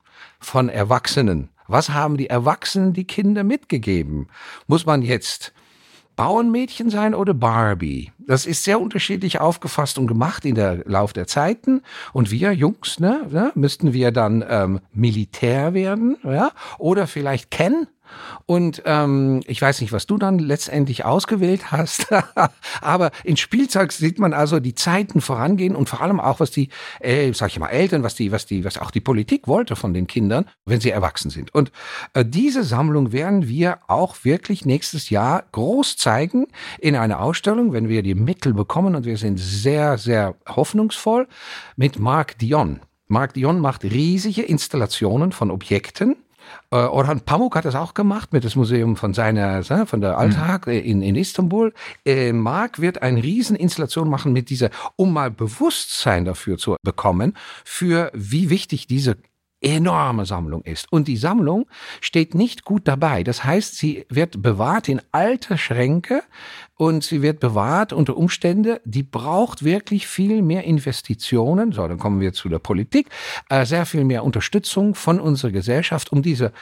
von 0.40 0.68
Erwachsenen 0.68 1.50
was 1.66 1.90
haben 1.90 2.16
die 2.16 2.28
Erwachsenen 2.28 2.92
die 2.92 3.06
Kinder 3.06 3.44
mitgegeben? 3.44 4.28
Muss 4.66 4.86
man 4.86 5.02
jetzt 5.02 5.52
Bauernmädchen 6.16 6.90
sein 6.90 7.14
oder 7.14 7.34
Barbie? 7.34 8.12
Das 8.18 8.46
ist 8.46 8.64
sehr 8.64 8.80
unterschiedlich 8.80 9.40
aufgefasst 9.40 9.98
und 9.98 10.06
gemacht 10.06 10.44
in 10.44 10.54
der 10.54 10.82
Lauf 10.86 11.12
der 11.12 11.26
Zeiten. 11.26 11.82
Und 12.12 12.30
wir 12.30 12.52
Jungs, 12.52 13.00
ne, 13.00 13.26
ne 13.30 13.52
müssten 13.54 13.92
wir 13.92 14.12
dann 14.12 14.44
ähm, 14.48 14.80
Militär 14.92 15.74
werden, 15.74 16.16
ja, 16.22 16.52
oder 16.78 17.06
vielleicht 17.06 17.50
Ken 17.50 17.86
und 18.46 18.82
ähm, 18.84 19.40
ich 19.46 19.60
weiß 19.60 19.80
nicht, 19.80 19.92
was 19.92 20.06
du 20.06 20.18
dann 20.18 20.38
letztendlich 20.38 21.04
ausgewählt 21.04 21.72
hast, 21.72 22.06
aber 22.80 23.10
in 23.22 23.36
Spielzeug 23.36 23.92
sieht 23.92 24.18
man 24.18 24.32
also 24.32 24.60
die 24.60 24.74
Zeiten 24.74 25.20
vorangehen 25.20 25.74
und 25.74 25.88
vor 25.88 26.00
allem 26.00 26.20
auch, 26.20 26.40
was 26.40 26.50
die, 26.50 26.68
äh, 27.00 27.32
sag 27.32 27.50
ich 27.50 27.58
mal, 27.58 27.68
Eltern, 27.68 28.02
was 28.02 28.14
die, 28.14 28.32
was 28.32 28.46
die, 28.46 28.64
was 28.64 28.78
auch 28.78 28.90
die 28.90 29.00
Politik 29.00 29.48
wollte 29.48 29.76
von 29.76 29.94
den 29.94 30.06
Kindern, 30.06 30.46
wenn 30.64 30.80
sie 30.80 30.90
erwachsen 30.90 31.30
sind. 31.30 31.54
Und 31.54 31.72
äh, 32.12 32.24
diese 32.24 32.64
Sammlung 32.64 33.12
werden 33.12 33.48
wir 33.48 33.78
auch 33.88 34.16
wirklich 34.24 34.64
nächstes 34.64 35.10
Jahr 35.10 35.44
groß 35.52 35.96
zeigen 35.96 36.46
in 36.78 36.96
einer 36.96 37.20
Ausstellung, 37.20 37.72
wenn 37.72 37.88
wir 37.88 38.02
die 38.02 38.14
Mittel 38.14 38.54
bekommen 38.54 38.94
und 38.94 39.04
wir 39.04 39.16
sind 39.16 39.38
sehr, 39.38 39.98
sehr 39.98 40.34
hoffnungsvoll 40.48 41.26
mit 41.76 41.98
Marc 41.98 42.38
Dion. 42.38 42.80
Marc 43.08 43.34
Dion 43.34 43.60
macht 43.60 43.84
riesige 43.84 44.42
Installationen 44.42 45.32
von 45.32 45.50
Objekten 45.50 46.16
äh, 46.70 46.76
Orhan 46.76 47.20
Pamuk 47.20 47.56
hat 47.56 47.64
das 47.64 47.74
auch 47.74 47.94
gemacht 47.94 48.32
mit 48.32 48.44
dem 48.44 48.50
Museum 48.54 48.96
von 48.96 49.14
seiner, 49.14 49.62
von 49.86 50.00
der 50.00 50.18
Alltag 50.18 50.66
mhm. 50.66 50.72
in, 50.72 51.02
in 51.02 51.16
Istanbul. 51.16 51.72
Äh, 52.04 52.32
Mark 52.32 52.80
wird 52.80 53.02
eine 53.02 53.22
Rieseninstallation 53.22 54.08
machen 54.08 54.32
mit 54.32 54.50
dieser, 54.50 54.70
um 54.96 55.12
mal 55.12 55.30
Bewusstsein 55.30 56.24
dafür 56.24 56.58
zu 56.58 56.76
bekommen, 56.82 57.36
für 57.64 58.10
wie 58.14 58.50
wichtig 58.50 58.86
diese 58.86 59.16
enorme 59.64 60.26
Sammlung 60.26 60.62
ist. 60.62 60.92
Und 60.92 61.08
die 61.08 61.16
Sammlung 61.16 61.66
steht 62.00 62.34
nicht 62.34 62.64
gut 62.64 62.86
dabei. 62.86 63.24
Das 63.24 63.44
heißt, 63.44 63.76
sie 63.76 64.04
wird 64.08 64.42
bewahrt 64.42 64.88
in 64.88 65.00
alte 65.10 65.56
Schränke 65.56 66.22
und 66.76 67.02
sie 67.02 67.22
wird 67.22 67.40
bewahrt 67.40 67.92
unter 67.92 68.16
Umstände, 68.16 68.80
die 68.84 69.02
braucht 69.02 69.64
wirklich 69.64 70.06
viel 70.06 70.42
mehr 70.42 70.64
Investitionen. 70.64 71.72
So, 71.72 71.88
dann 71.88 71.98
kommen 71.98 72.20
wir 72.20 72.32
zu 72.32 72.48
der 72.48 72.58
Politik. 72.58 73.08
Äh, 73.48 73.64
sehr 73.64 73.86
viel 73.86 74.04
mehr 74.04 74.24
Unterstützung 74.24 74.94
von 74.94 75.18
unserer 75.18 75.52
Gesellschaft, 75.52 76.12
um 76.12 76.22
diese 76.22 76.52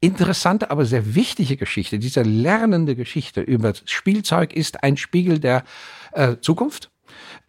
interessante, 0.00 0.70
aber 0.70 0.84
sehr 0.84 1.14
wichtige 1.14 1.56
Geschichte, 1.56 1.98
diese 1.98 2.22
lernende 2.22 2.96
Geschichte 2.96 3.40
über 3.40 3.72
Spielzeug 3.84 4.52
ist 4.52 4.82
ein 4.82 4.96
Spiegel 4.96 5.38
der 5.38 5.64
äh, 6.12 6.36
Zukunft 6.40 6.91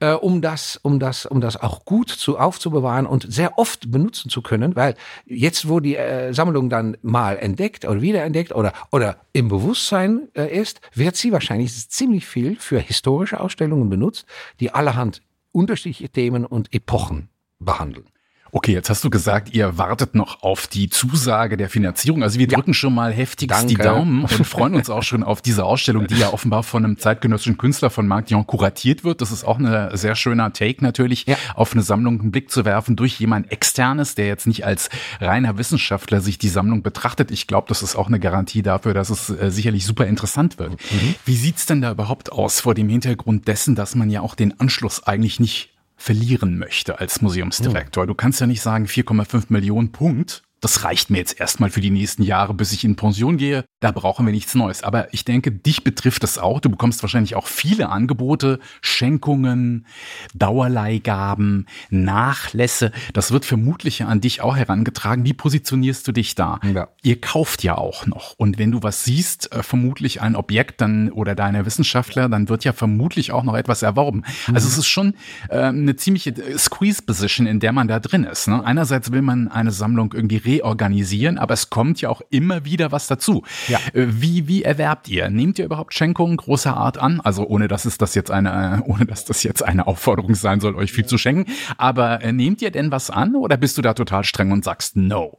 äh, 0.04 0.14
um 0.16 0.42
das, 0.42 0.78
um 0.84 1.00
das, 1.00 1.26
um 1.26 1.40
das 1.40 1.56
auch 1.56 1.86
gut 1.86 2.10
zu 2.10 2.38
aufzubewahren 2.38 3.06
und 3.06 3.26
sehr 3.32 3.58
oft 3.58 3.90
benutzen 3.90 4.30
zu 4.30 4.42
können, 4.42 4.76
weil 4.76 4.96
jetzt, 5.26 5.70
wo 5.70 5.80
die 5.80 5.96
äh, 5.96 6.34
Sammlung 6.34 6.70
dann 6.70 6.98
mal 7.02 7.38
entdeckt 7.38 7.86
oder 7.86 8.02
wiederentdeckt 8.02 8.54
oder 8.54 8.74
oder 8.92 9.16
im 9.32 9.48
Bewusstsein 9.48 10.28
äh, 10.36 10.54
ist, 10.54 10.82
wird 10.94 11.16
sie 11.16 11.32
wahrscheinlich 11.32 11.90
ziemlich 11.90 12.26
viel 12.26 12.58
für 12.58 12.80
historische 12.80 13.40
Ausstellungen 13.40 13.90
benutzt, 13.90 14.26
die 14.60 14.72
allerhand 14.72 15.22
unterschiedliche 15.54 16.10
Themen 16.10 16.46
und 16.46 16.74
Epochen 16.74 17.30
behandeln. 17.60 18.13
Okay, 18.56 18.72
jetzt 18.72 18.92
hast 18.92 19.04
du 19.04 19.10
gesagt, 19.10 19.52
ihr 19.56 19.80
wartet 19.80 20.14
noch 20.14 20.44
auf 20.44 20.68
die 20.68 20.88
Zusage 20.88 21.58
der 21.58 21.72
Finanzierung. 21.72 22.22
Also 22.22 22.38
wir 22.38 22.48
drücken 22.48 22.70
ja. 22.70 22.76
schon 22.76 22.94
mal 22.94 23.12
heftigst 23.12 23.58
Danke. 23.58 23.74
die 23.74 23.82
Daumen 23.82 24.26
und 24.26 24.32
freuen 24.46 24.76
uns 24.76 24.92
auch 24.92 25.02
schon 25.02 25.24
auf 25.24 25.42
diese 25.42 25.66
Ausstellung, 25.66 26.06
die 26.06 26.20
ja 26.20 26.32
offenbar 26.32 26.62
von 26.62 26.86
einem 26.86 27.00
zeitgenössischen 27.00 27.58
Künstler 27.58 27.90
von 27.90 28.08
Marc 28.08 28.28
Dion 28.28 28.46
kuratiert 28.46 29.04
wird. 29.04 29.22
Das 29.22 29.32
ist 29.32 29.44
auch 29.44 29.58
ein 29.58 29.98
sehr 29.98 30.14
schöner 30.14 30.54
Take 30.54 30.84
natürlich, 30.84 31.26
ja. 31.26 31.36
auf 31.56 31.74
eine 31.74 31.82
Sammlung 31.82 32.22
einen 32.22 32.30
Blick 32.30 32.52
zu 32.52 32.64
werfen 32.64 32.96
durch 32.96 33.20
jemand 33.20 33.52
externes, 33.52 34.14
der 34.14 34.28
jetzt 34.28 34.46
nicht 34.46 34.68
als 34.68 34.92
reiner 35.20 35.58
Wissenschaftler 35.58 36.22
sich 36.22 36.38
die 36.38 36.50
Sammlung 36.50 36.84
betrachtet. 36.84 37.32
Ich 37.32 37.48
glaube, 37.48 37.66
das 37.70 37.82
ist 37.82 37.96
auch 37.96 38.06
eine 38.06 38.20
Garantie 38.20 38.62
dafür, 38.62 38.94
dass 38.94 39.10
es 39.10 39.32
äh, 39.32 39.50
sicherlich 39.50 39.84
super 39.84 40.06
interessant 40.06 40.60
wird. 40.60 40.74
Mhm. 40.74 41.16
Wie 41.26 41.38
sieht's 41.38 41.66
denn 41.66 41.82
da 41.82 41.90
überhaupt 41.90 42.32
aus 42.32 42.60
vor 42.60 42.76
dem 42.76 42.88
Hintergrund 42.88 43.48
dessen, 43.48 43.74
dass 43.74 43.96
man 43.96 44.12
ja 44.12 44.22
auch 44.22 44.36
den 44.36 44.60
Anschluss 44.60 45.02
eigentlich 45.02 45.40
nicht 45.40 45.73
verlieren 46.04 46.58
möchte 46.58 47.00
als 47.00 47.22
Museumsdirektor. 47.22 48.06
Du 48.06 48.14
kannst 48.14 48.42
ja 48.42 48.46
nicht 48.46 48.62
sagen 48.62 48.88
4,5 48.88 49.46
Millionen 49.48 49.94
Punkt 49.94 50.44
das 50.64 50.86
reicht 50.86 51.10
mir 51.10 51.18
jetzt 51.18 51.40
erstmal 51.42 51.70
für 51.70 51.82
die 51.82 51.90
nächsten 51.90 52.24
Jahre, 52.24 52.54
bis 52.54 52.72
ich 52.72 52.86
in 52.86 52.96
Pension 52.96 53.36
gehe. 53.36 53.66
Da 53.82 53.92
brauchen 53.92 54.26
wir 54.26 54.32
nichts 54.32 54.56
Neues. 54.56 54.82
Aber 54.82 55.14
ich 55.14 55.26
denke, 55.26 55.52
dich 55.52 55.84
betrifft 55.84 56.24
das 56.24 56.38
auch. 56.38 56.62
Du 56.62 56.70
bekommst 56.70 57.04
wahrscheinlich 57.04 57.36
auch 57.36 57.48
viele 57.48 57.90
Angebote, 57.90 58.60
Schenkungen, 58.82 59.86
Dauerleihgaben, 60.34 61.66
Nachlässe. 61.90 62.94
Das 63.12 63.34
wird 63.34 63.44
vermutlich 63.44 64.00
ja 64.00 64.08
an 64.08 64.22
dich 64.22 64.40
auch 64.40 64.56
herangetragen. 64.56 65.26
Wie 65.26 65.34
positionierst 65.34 66.08
du 66.08 66.14
dich 66.14 66.34
da? 66.36 66.62
Ja. 66.74 66.88
Ihr 67.02 67.20
kauft 67.20 67.62
ja 67.64 67.78
auch 67.78 68.06
noch. 68.06 68.34
Und 68.38 68.58
wenn 68.58 68.72
du 68.72 68.82
was 68.84 69.04
siehst, 69.04 69.52
äh, 69.52 69.64
vermutlich 69.64 70.22
ein 70.22 70.38
Objekt 70.38 70.80
dann 70.80 71.12
oder 71.12 71.36
deine 71.36 71.66
Wissenschaftler, 71.66 72.30
dann 72.30 72.48
wird 72.48 72.64
ja 72.64 72.72
vermutlich 72.72 73.34
auch 73.34 73.44
noch 73.44 73.56
etwas 73.56 73.82
erworben. 73.82 74.24
Mhm. 74.48 74.56
Also 74.56 74.70
es 74.70 74.78
ist 74.78 74.88
schon 74.88 75.16
äh, 75.50 75.58
eine 75.58 75.98
ziemliche 75.98 76.30
äh, 76.30 76.58
Squeeze-Position, 76.58 77.48
in 77.48 77.60
der 77.60 77.74
man 77.74 77.90
da 77.90 78.00
drin 78.00 78.24
ist. 78.24 78.48
Ne? 78.48 78.64
Einerseits 78.64 79.12
will 79.12 79.22
man 79.22 79.50
eine 79.50 79.72
Sammlung 79.72 80.14
irgendwie 80.14 80.53
reorganisieren, 80.54 81.38
aber 81.38 81.54
es 81.54 81.70
kommt 81.70 82.02
ja 82.02 82.10
auch 82.10 82.22
immer 82.30 82.66
wieder 82.66 82.92
was 82.92 83.08
dazu. 83.08 83.44
Ja. 83.68 83.80
Äh, 83.94 84.06
wie, 84.10 84.48
wie 84.48 84.64
erwerbt 84.64 85.08
ihr? 85.08 85.30
Nehmt 85.30 85.60
ihr 85.60 85.66
überhaupt 85.66 85.94
Schenkungen 85.94 86.38
großer 86.38 86.76
Art 86.76 86.98
an? 86.98 87.22
Also 87.22 87.46
ohne 87.48 87.68
dass 87.68 87.86
es 87.86 87.98
das 87.98 88.16
jetzt 88.16 88.32
eine, 88.32 88.84
ohne 88.88 89.06
dass 89.06 89.26
das 89.26 89.44
jetzt 89.44 89.64
eine 89.64 89.88
Aufforderung 89.88 90.36
sein 90.36 90.60
soll, 90.60 90.76
euch 90.76 90.92
viel 90.92 91.06
zu 91.06 91.18
schenken. 91.18 91.52
Aber 91.78 92.22
äh, 92.22 92.32
nehmt 92.32 92.62
ihr 92.62 92.72
denn 92.72 92.92
was 92.92 93.10
an 93.10 93.36
oder 93.36 93.58
bist 93.58 93.78
du 93.78 93.82
da 93.82 93.94
total 93.94 94.24
streng 94.24 94.52
und 94.52 94.64
sagst 94.64 94.96
no? 94.96 95.38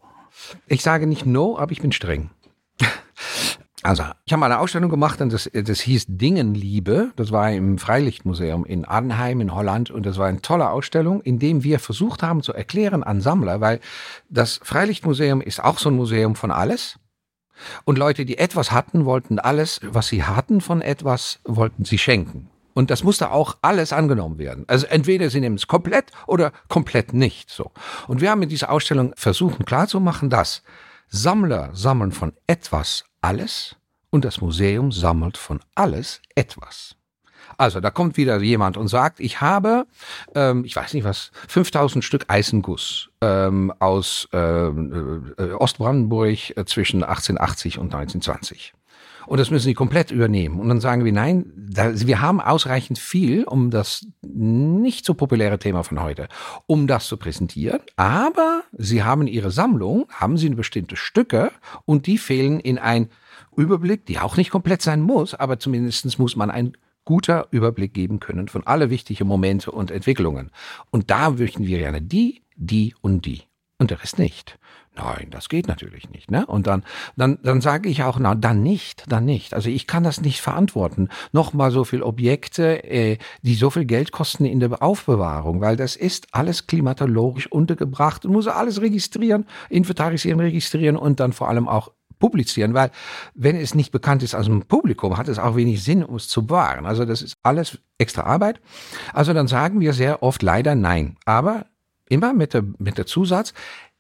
Ich 0.66 0.82
sage 0.82 1.06
nicht 1.06 1.26
no, 1.26 1.58
aber 1.58 1.72
ich 1.72 1.80
bin 1.80 1.92
streng. 1.92 2.30
Also, 3.86 4.02
ich 4.24 4.32
habe 4.32 4.40
mal 4.40 4.46
eine 4.46 4.60
Ausstellung 4.60 4.88
gemacht 4.88 5.20
und 5.20 5.30
das, 5.30 5.50
das 5.52 5.80
hieß 5.80 6.06
Dingenliebe. 6.08 7.10
Das 7.16 7.32
war 7.32 7.52
im 7.52 7.76
Freilichtmuseum 7.76 8.64
in 8.64 8.86
Arnheim 8.86 9.42
in 9.42 9.54
Holland 9.54 9.90
und 9.90 10.06
das 10.06 10.16
war 10.16 10.26
eine 10.26 10.40
tolle 10.40 10.70
Ausstellung, 10.70 11.20
in 11.20 11.38
dem 11.38 11.64
wir 11.64 11.78
versucht 11.78 12.22
haben 12.22 12.42
zu 12.42 12.54
erklären 12.54 13.04
an 13.04 13.20
Sammler, 13.20 13.60
weil 13.60 13.80
das 14.30 14.58
Freilichtmuseum 14.62 15.42
ist 15.42 15.62
auch 15.62 15.78
so 15.78 15.90
ein 15.90 15.96
Museum 15.96 16.34
von 16.34 16.50
alles. 16.50 16.98
Und 17.84 17.98
Leute, 17.98 18.24
die 18.24 18.38
etwas 18.38 18.72
hatten, 18.72 19.04
wollten 19.04 19.38
alles, 19.38 19.80
was 19.82 20.08
sie 20.08 20.24
hatten 20.24 20.62
von 20.62 20.80
etwas, 20.80 21.40
wollten 21.44 21.84
sie 21.84 21.98
schenken. 21.98 22.48
Und 22.72 22.90
das 22.90 23.04
musste 23.04 23.32
auch 23.32 23.58
alles 23.60 23.92
angenommen 23.92 24.38
werden. 24.38 24.64
Also 24.66 24.86
entweder 24.86 25.28
sie 25.28 25.40
nehmen 25.40 25.56
es 25.56 25.66
komplett 25.66 26.06
oder 26.26 26.52
komplett 26.68 27.12
nicht. 27.12 27.50
So. 27.50 27.70
Und 28.08 28.22
wir 28.22 28.30
haben 28.30 28.40
mit 28.40 28.50
dieser 28.50 28.70
Ausstellung 28.70 29.12
versucht 29.14 29.66
klarzumachen, 29.66 30.30
dass 30.30 30.62
Sammler 31.08 31.68
sammeln 31.74 32.12
von 32.12 32.32
etwas 32.46 33.04
alles 33.24 33.76
und 34.10 34.24
das 34.24 34.42
Museum 34.42 34.92
sammelt 34.92 35.38
von 35.38 35.60
alles 35.74 36.20
etwas. 36.34 36.94
Also 37.56 37.80
da 37.80 37.90
kommt 37.90 38.16
wieder 38.16 38.40
jemand 38.40 38.76
und 38.76 38.88
sagt, 38.88 39.18
ich 39.18 39.40
habe, 39.40 39.86
ähm, 40.34 40.64
ich 40.64 40.76
weiß 40.76 40.92
nicht 40.94 41.04
was, 41.04 41.30
5000 41.48 42.04
Stück 42.04 42.24
Eisenguss 42.28 43.10
ähm, 43.20 43.72
aus 43.78 44.28
ähm, 44.32 45.34
äh, 45.38 45.52
Ostbrandenburg 45.52 46.56
äh, 46.56 46.64
zwischen 46.66 47.02
1880 47.02 47.78
und 47.78 47.94
1920. 47.94 48.74
Und 49.26 49.38
das 49.38 49.50
müssen 49.50 49.64
sie 49.64 49.74
komplett 49.74 50.10
übernehmen. 50.10 50.60
Und 50.60 50.68
dann 50.68 50.80
sagen 50.80 51.04
wir, 51.04 51.12
nein, 51.12 51.52
da, 51.56 51.92
wir 52.06 52.20
haben 52.20 52.40
ausreichend 52.40 52.98
viel, 52.98 53.44
um 53.44 53.70
das 53.70 54.06
nicht 54.22 55.04
so 55.04 55.14
populäre 55.14 55.58
Thema 55.58 55.82
von 55.82 56.02
heute, 56.02 56.28
um 56.66 56.86
das 56.86 57.06
zu 57.06 57.16
präsentieren. 57.16 57.80
Aber 57.96 58.62
sie 58.72 59.02
haben 59.02 59.26
ihre 59.26 59.50
Sammlung, 59.50 60.06
haben 60.10 60.36
sie 60.36 60.50
bestimmte 60.50 60.96
Stücke 60.96 61.50
und 61.84 62.06
die 62.06 62.18
fehlen 62.18 62.60
in 62.60 62.78
ein 62.78 63.08
Überblick, 63.56 64.06
die 64.06 64.18
auch 64.18 64.36
nicht 64.36 64.50
komplett 64.50 64.82
sein 64.82 65.00
muss, 65.00 65.34
aber 65.34 65.58
zumindest 65.58 66.18
muss 66.18 66.36
man 66.36 66.50
ein 66.50 66.76
guter 67.04 67.48
Überblick 67.50 67.94
geben 67.94 68.20
können 68.20 68.48
von 68.48 68.66
alle 68.66 68.90
wichtigen 68.90 69.28
Momente 69.28 69.70
und 69.70 69.90
Entwicklungen. 69.90 70.50
Und 70.90 71.10
da 71.10 71.30
möchten 71.30 71.66
wir 71.66 71.78
gerne 71.78 72.00
die, 72.00 72.42
die 72.56 72.94
und 73.00 73.26
die. 73.26 73.42
Und 73.78 73.90
der 73.90 74.02
Rest 74.02 74.18
nicht. 74.18 74.58
Nein, 74.96 75.26
das 75.30 75.48
geht 75.48 75.66
natürlich 75.66 76.08
nicht. 76.10 76.30
Ne? 76.30 76.46
Und 76.46 76.68
dann, 76.68 76.84
dann, 77.16 77.38
dann 77.42 77.60
sage 77.60 77.88
ich 77.88 78.04
auch, 78.04 78.18
na, 78.20 78.36
dann 78.36 78.62
nicht, 78.62 79.04
dann 79.08 79.24
nicht. 79.24 79.52
Also 79.52 79.68
ich 79.68 79.88
kann 79.88 80.04
das 80.04 80.20
nicht 80.20 80.40
verantworten. 80.40 81.08
Nochmal 81.32 81.72
so 81.72 81.82
viel 81.82 82.02
Objekte, 82.02 82.84
äh, 82.84 83.18
die 83.42 83.54
so 83.54 83.70
viel 83.70 83.86
Geld 83.86 84.12
kosten 84.12 84.44
in 84.44 84.60
der 84.60 84.82
Aufbewahrung, 84.82 85.60
weil 85.60 85.76
das 85.76 85.96
ist 85.96 86.28
alles 86.30 86.68
klimatologisch 86.68 87.50
untergebracht 87.50 88.24
und 88.24 88.32
muss 88.32 88.46
alles 88.46 88.80
registrieren, 88.80 89.46
inventarisieren, 89.68 90.38
registrieren 90.38 90.96
und 90.96 91.18
dann 91.18 91.32
vor 91.32 91.48
allem 91.48 91.66
auch 91.66 91.90
publizieren, 92.20 92.72
weil 92.72 92.90
wenn 93.34 93.56
es 93.56 93.74
nicht 93.74 93.90
bekannt 93.90 94.22
ist 94.22 94.34
aus 94.34 94.46
dem 94.46 94.62
Publikum, 94.62 95.16
hat 95.16 95.26
es 95.28 95.40
auch 95.40 95.56
wenig 95.56 95.82
Sinn, 95.82 96.04
um 96.04 96.14
es 96.14 96.28
zu 96.28 96.46
bewahren. 96.46 96.86
Also 96.86 97.04
das 97.04 97.20
ist 97.20 97.36
alles 97.42 97.78
extra 97.98 98.22
Arbeit. 98.22 98.60
Also 99.12 99.32
dann 99.32 99.48
sagen 99.48 99.80
wir 99.80 99.92
sehr 99.92 100.22
oft 100.22 100.42
leider 100.42 100.76
nein. 100.76 101.16
Aber 101.24 101.66
immer 102.08 102.32
mit 102.32 102.54
der, 102.54 102.64
mit 102.78 102.96
der 102.96 103.06
Zusatz, 103.06 103.52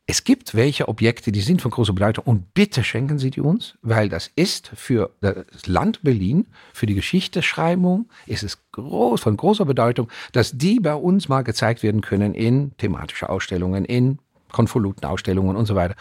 es 0.06 0.24
gibt 0.24 0.54
welche 0.54 0.88
Objekte, 0.88 1.32
die 1.32 1.40
sind 1.40 1.62
von 1.62 1.70
großer 1.70 1.94
Bedeutung 1.94 2.24
und 2.26 2.52
bitte 2.52 2.84
schenken 2.84 3.18
Sie 3.18 3.30
die 3.30 3.40
uns, 3.40 3.78
weil 3.80 4.10
das 4.10 4.30
ist 4.36 4.70
für 4.74 5.10
das 5.20 5.66
Land 5.66 6.02
Berlin, 6.02 6.46
für 6.74 6.84
die 6.84 6.94
Geschichtsschreibung, 6.94 8.10
ist 8.26 8.42
es 8.42 8.58
groß, 8.72 9.22
von 9.22 9.36
großer 9.36 9.64
Bedeutung, 9.64 10.10
dass 10.32 10.52
die 10.52 10.78
bei 10.78 10.94
uns 10.94 11.30
mal 11.30 11.42
gezeigt 11.42 11.82
werden 11.82 12.02
können 12.02 12.34
in 12.34 12.76
thematische 12.76 13.30
Ausstellungen, 13.30 13.86
in 13.86 14.18
Konvolutenausstellungen 14.52 15.56
und 15.56 15.64
so 15.64 15.74
weiter. 15.74 15.94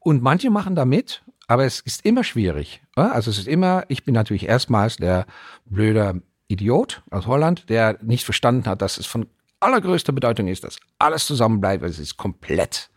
Und 0.00 0.22
manche 0.22 0.48
machen 0.48 0.74
da 0.74 0.86
mit, 0.86 1.22
aber 1.46 1.64
es 1.64 1.80
ist 1.80 2.06
immer 2.06 2.24
schwierig. 2.24 2.80
Also 2.94 3.30
es 3.30 3.36
ist 3.36 3.48
immer, 3.48 3.84
ich 3.88 4.04
bin 4.04 4.14
natürlich 4.14 4.48
erstmals 4.48 4.96
der 4.96 5.26
blöde 5.66 6.22
Idiot 6.48 7.02
aus 7.10 7.26
Holland, 7.26 7.68
der 7.68 7.98
nicht 8.00 8.24
verstanden 8.24 8.64
hat, 8.64 8.80
dass 8.80 8.96
es 8.96 9.04
von 9.04 9.26
allergrößter 9.60 10.12
Bedeutung 10.14 10.48
ist, 10.48 10.64
dass 10.64 10.78
alles 10.98 11.26
zusammenbleibt, 11.26 11.82
weil 11.82 11.90
es 11.90 11.98
ist 11.98 12.16
komplett 12.16 12.88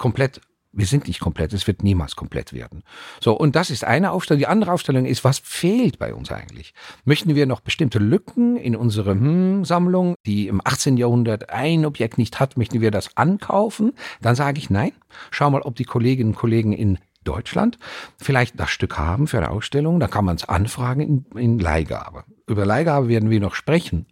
komplett 0.00 0.40
wir 0.72 0.86
sind 0.86 1.08
nicht 1.08 1.20
komplett, 1.20 1.52
es 1.52 1.66
wird 1.66 1.82
niemals 1.82 2.14
komplett 2.14 2.52
werden. 2.52 2.82
So, 3.20 3.32
und 3.36 3.56
das 3.56 3.70
ist 3.70 3.84
eine 3.84 4.12
Aufstellung. 4.12 4.38
Die 4.38 4.46
andere 4.46 4.72
Aufstellung 4.72 5.04
ist, 5.04 5.24
was 5.24 5.40
fehlt 5.40 5.98
bei 5.98 6.14
uns 6.14 6.30
eigentlich? 6.30 6.74
Möchten 7.04 7.34
wir 7.34 7.46
noch 7.46 7.60
bestimmte 7.60 7.98
Lücken 7.98 8.56
in 8.56 8.76
unserer 8.76 9.12
hm, 9.12 9.64
Sammlung, 9.64 10.14
die 10.26 10.46
im 10.46 10.60
18. 10.64 10.96
Jahrhundert 10.96 11.50
ein 11.50 11.84
Objekt 11.84 12.18
nicht 12.18 12.38
hat, 12.38 12.56
möchten 12.56 12.80
wir 12.80 12.90
das 12.90 13.16
ankaufen? 13.16 13.92
Dann 14.22 14.36
sage 14.36 14.58
ich 14.58 14.70
nein. 14.70 14.92
Schau 15.30 15.50
mal, 15.50 15.62
ob 15.62 15.74
die 15.74 15.84
Kolleginnen 15.84 16.30
und 16.30 16.36
Kollegen 16.36 16.72
in 16.72 16.98
Deutschland 17.24 17.78
vielleicht 18.16 18.58
das 18.58 18.70
Stück 18.70 18.96
haben 18.96 19.26
für 19.26 19.38
eine 19.38 19.50
Ausstellung, 19.50 20.00
dann 20.00 20.10
kann 20.10 20.24
man 20.24 20.36
es 20.36 20.48
anfragen 20.48 21.00
in, 21.00 21.38
in 21.38 21.58
Leihgabe. 21.58 22.24
Über 22.50 22.66
Leihgabe 22.66 23.06
werden 23.06 23.30
wir 23.30 23.38
noch 23.38 23.54
sprechen, 23.54 24.06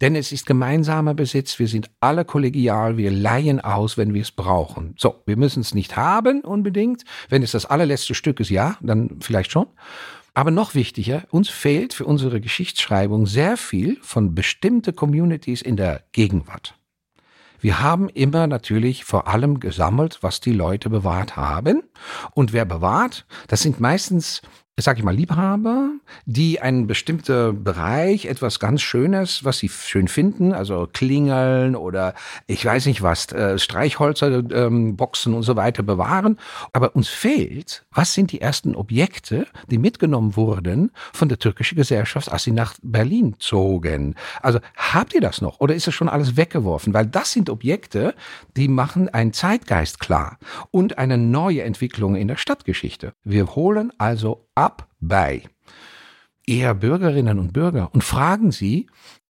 denn 0.00 0.16
es 0.16 0.32
ist 0.32 0.46
gemeinsamer 0.46 1.14
Besitz, 1.14 1.60
wir 1.60 1.68
sind 1.68 1.90
alle 2.00 2.24
kollegial, 2.24 2.96
wir 2.96 3.12
leihen 3.12 3.60
aus, 3.60 3.96
wenn 3.96 4.12
wir 4.12 4.22
es 4.22 4.32
brauchen. 4.32 4.96
So, 4.98 5.22
wir 5.26 5.36
müssen 5.36 5.60
es 5.60 5.74
nicht 5.74 5.96
haben 5.96 6.40
unbedingt, 6.40 7.04
wenn 7.28 7.44
es 7.44 7.52
das 7.52 7.66
allerletzte 7.66 8.16
Stück 8.16 8.40
ist, 8.40 8.50
ja, 8.50 8.76
dann 8.80 9.18
vielleicht 9.20 9.52
schon. 9.52 9.68
Aber 10.34 10.50
noch 10.50 10.74
wichtiger, 10.74 11.22
uns 11.30 11.48
fehlt 11.48 11.94
für 11.94 12.04
unsere 12.04 12.40
Geschichtsschreibung 12.40 13.26
sehr 13.26 13.56
viel 13.56 13.96
von 14.02 14.34
bestimmte 14.34 14.92
Communities 14.92 15.62
in 15.62 15.76
der 15.76 16.02
Gegenwart. 16.10 16.74
Wir 17.60 17.80
haben 17.80 18.08
immer 18.08 18.48
natürlich 18.48 19.04
vor 19.04 19.28
allem 19.28 19.60
gesammelt, 19.60 20.18
was 20.20 20.40
die 20.40 20.52
Leute 20.52 20.90
bewahrt 20.90 21.36
haben. 21.36 21.84
Und 22.32 22.52
wer 22.52 22.64
bewahrt, 22.64 23.24
das 23.46 23.62
sind 23.62 23.78
meistens 23.78 24.42
sag 24.80 24.98
ich 24.98 25.04
mal, 25.04 25.14
Liebhaber, 25.14 25.90
die 26.26 26.60
einen 26.60 26.88
bestimmten 26.88 27.62
Bereich, 27.62 28.24
etwas 28.24 28.58
ganz 28.58 28.82
Schönes, 28.82 29.44
was 29.44 29.58
sie 29.58 29.68
schön 29.68 30.08
finden, 30.08 30.52
also 30.52 30.88
Klingeln 30.92 31.76
oder 31.76 32.14
ich 32.48 32.64
weiß 32.64 32.86
nicht 32.86 33.00
was, 33.00 33.30
äh, 33.30 33.56
Streichholzer, 33.56 34.42
ähm, 34.50 34.96
Boxen 34.96 35.32
und 35.34 35.44
so 35.44 35.54
weiter 35.54 35.84
bewahren. 35.84 36.40
Aber 36.72 36.96
uns 36.96 37.08
fehlt, 37.08 37.84
was 37.92 38.14
sind 38.14 38.32
die 38.32 38.40
ersten 38.40 38.74
Objekte, 38.74 39.46
die 39.70 39.78
mitgenommen 39.78 40.34
wurden 40.34 40.90
von 41.12 41.28
der 41.28 41.38
türkischen 41.38 41.76
Gesellschaft, 41.76 42.32
als 42.32 42.42
sie 42.42 42.50
nach 42.50 42.74
Berlin 42.82 43.36
zogen? 43.38 44.16
Also 44.42 44.58
habt 44.76 45.14
ihr 45.14 45.20
das 45.20 45.40
noch 45.40 45.60
oder 45.60 45.76
ist 45.76 45.86
es 45.86 45.94
schon 45.94 46.08
alles 46.08 46.36
weggeworfen? 46.36 46.92
Weil 46.94 47.06
das 47.06 47.30
sind 47.30 47.48
Objekte, 47.48 48.16
die 48.56 48.66
machen 48.66 49.08
einen 49.08 49.32
Zeitgeist 49.32 50.00
klar 50.00 50.38
und 50.72 50.98
eine 50.98 51.16
neue 51.16 51.62
Entwicklung 51.62 52.16
in 52.16 52.26
der 52.26 52.36
Stadtgeschichte. 52.36 53.12
Wir 53.22 53.54
holen 53.54 53.92
also 53.98 54.43
ab 54.54 54.88
bei 55.00 55.42
eher 56.46 56.74
Bürgerinnen 56.74 57.38
und 57.38 57.52
Bürger 57.52 57.90
und 57.92 58.04
fragen 58.04 58.52
sie, 58.52 58.86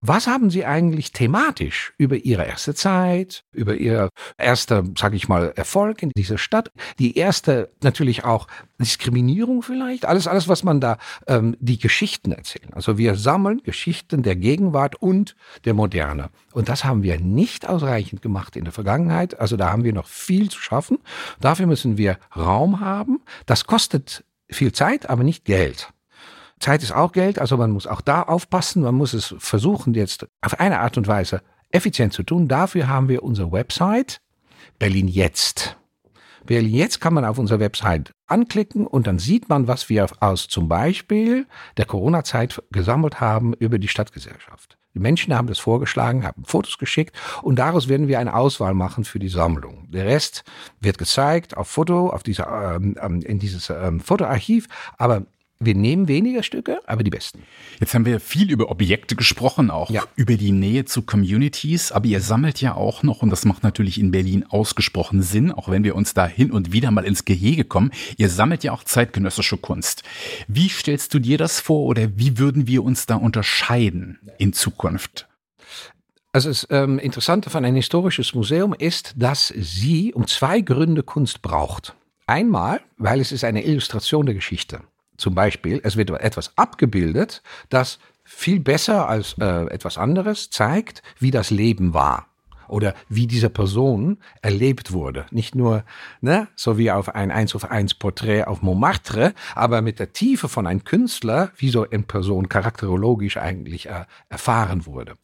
was 0.06 0.26
haben 0.26 0.50
Sie 0.50 0.66
eigentlich 0.66 1.12
thematisch 1.12 1.94
über 1.96 2.16
Ihre 2.16 2.44
erste 2.44 2.74
Zeit, 2.74 3.42
über 3.52 3.74
Ihr 3.74 4.10
erster, 4.36 4.84
sag 4.98 5.14
ich 5.14 5.28
mal, 5.28 5.54
Erfolg 5.56 6.02
in 6.02 6.10
dieser 6.14 6.36
Stadt, 6.36 6.70
die 6.98 7.16
erste 7.16 7.70
natürlich 7.82 8.22
auch 8.22 8.46
Diskriminierung 8.78 9.62
vielleicht, 9.62 10.04
alles, 10.04 10.26
alles, 10.26 10.46
was 10.46 10.62
man 10.62 10.78
da, 10.78 10.98
ähm, 11.26 11.56
die 11.58 11.78
Geschichten 11.78 12.32
erzählen. 12.32 12.74
Also 12.74 12.98
wir 12.98 13.14
sammeln 13.14 13.62
Geschichten 13.62 14.22
der 14.22 14.36
Gegenwart 14.36 14.96
und 14.96 15.36
der 15.64 15.72
Moderne. 15.72 16.28
Und 16.52 16.68
das 16.68 16.84
haben 16.84 17.02
wir 17.02 17.18
nicht 17.18 17.66
ausreichend 17.66 18.20
gemacht 18.20 18.56
in 18.56 18.64
der 18.64 18.74
Vergangenheit. 18.74 19.40
Also 19.40 19.56
da 19.56 19.72
haben 19.72 19.84
wir 19.84 19.94
noch 19.94 20.06
viel 20.06 20.50
zu 20.50 20.60
schaffen. 20.60 20.98
Dafür 21.40 21.66
müssen 21.66 21.96
wir 21.96 22.18
Raum 22.36 22.80
haben. 22.80 23.22
Das 23.46 23.64
kostet 23.64 24.22
viel 24.54 24.72
Zeit, 24.72 25.08
aber 25.10 25.24
nicht 25.24 25.44
Geld. 25.44 25.92
Zeit 26.60 26.82
ist 26.82 26.92
auch 26.92 27.12
Geld, 27.12 27.38
also 27.38 27.56
man 27.56 27.70
muss 27.70 27.86
auch 27.86 28.00
da 28.00 28.22
aufpassen, 28.22 28.82
man 28.82 28.94
muss 28.94 29.12
es 29.12 29.34
versuchen 29.38 29.92
jetzt 29.94 30.26
auf 30.40 30.58
eine 30.60 30.80
Art 30.80 30.96
und 30.96 31.06
Weise 31.06 31.42
effizient 31.70 32.12
zu 32.12 32.22
tun. 32.22 32.48
Dafür 32.48 32.88
haben 32.88 33.08
wir 33.08 33.22
unsere 33.22 33.52
Website 33.52 34.20
Berlin 34.78 35.08
Jetzt. 35.08 35.76
Berlin 36.46 36.74
Jetzt 36.74 37.00
kann 37.00 37.14
man 37.14 37.24
auf 37.24 37.38
unserer 37.38 37.60
Website 37.60 38.12
anklicken 38.26 38.86
und 38.86 39.06
dann 39.06 39.18
sieht 39.18 39.48
man, 39.48 39.66
was 39.66 39.88
wir 39.88 40.06
aus 40.20 40.48
zum 40.48 40.68
Beispiel 40.68 41.46
der 41.76 41.86
Corona-Zeit 41.86 42.62
gesammelt 42.70 43.20
haben 43.20 43.54
über 43.54 43.78
die 43.78 43.88
Stadtgesellschaft. 43.88 44.76
Die 44.94 45.00
Menschen 45.00 45.34
haben 45.34 45.48
das 45.48 45.58
vorgeschlagen, 45.58 46.24
haben 46.24 46.44
Fotos 46.44 46.78
geschickt 46.78 47.16
und 47.42 47.56
daraus 47.58 47.88
werden 47.88 48.08
wir 48.08 48.20
eine 48.20 48.34
Auswahl 48.34 48.74
machen 48.74 49.04
für 49.04 49.18
die 49.18 49.28
Sammlung. 49.28 49.88
Der 49.90 50.06
Rest 50.06 50.44
wird 50.80 50.98
gezeigt 50.98 51.56
auf 51.56 51.68
Foto, 51.68 52.10
auf 52.10 52.22
dieser, 52.22 52.76
ähm, 52.76 52.96
ähm 53.00 53.20
in 53.22 53.38
dieses 53.38 53.70
ähm, 53.70 54.00
Fotoarchiv, 54.00 54.68
aber 54.96 55.26
wir 55.64 55.74
nehmen 55.74 56.08
weniger 56.08 56.42
Stücke, 56.42 56.80
aber 56.86 57.02
die 57.02 57.10
besten. 57.10 57.42
Jetzt 57.80 57.94
haben 57.94 58.06
wir 58.06 58.20
viel 58.20 58.50
über 58.50 58.70
Objekte 58.70 59.16
gesprochen, 59.16 59.70
auch 59.70 59.90
ja. 59.90 60.04
über 60.16 60.36
die 60.36 60.52
Nähe 60.52 60.84
zu 60.84 61.02
Communities, 61.02 61.92
aber 61.92 62.06
ihr 62.06 62.20
sammelt 62.20 62.60
ja 62.60 62.74
auch 62.74 63.02
noch, 63.02 63.22
und 63.22 63.30
das 63.30 63.44
macht 63.44 63.62
natürlich 63.62 63.98
in 63.98 64.10
Berlin 64.10 64.44
ausgesprochen 64.48 65.22
Sinn, 65.22 65.52
auch 65.52 65.68
wenn 65.68 65.84
wir 65.84 65.94
uns 65.94 66.14
da 66.14 66.26
hin 66.26 66.50
und 66.50 66.72
wieder 66.72 66.90
mal 66.90 67.04
ins 67.04 67.24
Gehege 67.24 67.64
kommen, 67.64 67.90
ihr 68.16 68.28
sammelt 68.28 68.64
ja 68.64 68.72
auch 68.72 68.84
zeitgenössische 68.84 69.56
Kunst. 69.56 70.02
Wie 70.48 70.68
stellst 70.68 71.12
du 71.14 71.18
dir 71.18 71.38
das 71.38 71.60
vor 71.60 71.84
oder 71.84 72.16
wie 72.16 72.38
würden 72.38 72.66
wir 72.66 72.84
uns 72.84 73.06
da 73.06 73.16
unterscheiden 73.16 74.18
in 74.38 74.52
Zukunft? 74.52 75.28
Also 76.34 76.48
das 76.48 76.66
ähm, 76.70 76.98
Interessante 76.98 77.48
von 77.48 77.64
einem 77.64 77.76
historisches 77.76 78.34
Museum 78.34 78.74
ist, 78.76 79.14
dass 79.16 79.54
sie 79.56 80.12
um 80.12 80.26
zwei 80.26 80.62
Gründe 80.62 81.04
Kunst 81.04 81.42
braucht. 81.42 81.94
Einmal, 82.26 82.80
weil 82.96 83.20
es 83.20 83.30
ist 83.30 83.44
eine 83.44 83.64
Illustration 83.64 84.26
der 84.26 84.34
Geschichte. 84.34 84.80
Zum 85.16 85.34
Beispiel, 85.34 85.80
es 85.84 85.96
wird 85.96 86.10
etwas 86.10 86.56
abgebildet, 86.56 87.42
das 87.68 87.98
viel 88.24 88.60
besser 88.60 89.08
als 89.08 89.36
äh, 89.38 89.66
etwas 89.66 89.98
anderes 89.98 90.50
zeigt, 90.50 91.02
wie 91.18 91.30
das 91.30 91.50
Leben 91.50 91.94
war 91.94 92.26
oder 92.68 92.94
wie 93.08 93.26
diese 93.26 93.50
Person 93.50 94.18
erlebt 94.42 94.92
wurde. 94.92 95.26
Nicht 95.30 95.54
nur 95.54 95.84
ne, 96.20 96.48
so 96.56 96.78
wie 96.78 96.90
auf 96.90 97.14
ein 97.14 97.30
1 97.30 97.54
auf 97.54 97.70
1 97.70 97.94
Porträt 97.94 98.44
auf 98.44 98.62
Montmartre, 98.62 99.34
aber 99.54 99.82
mit 99.82 99.98
der 99.98 100.12
Tiefe 100.12 100.48
von 100.48 100.66
einem 100.66 100.84
Künstler, 100.84 101.50
wie 101.56 101.70
so 101.70 101.88
eine 101.88 102.02
Person 102.02 102.48
charakterologisch 102.48 103.36
eigentlich 103.36 103.88
äh, 103.88 104.04
erfahren 104.28 104.86
wurde. 104.86 105.16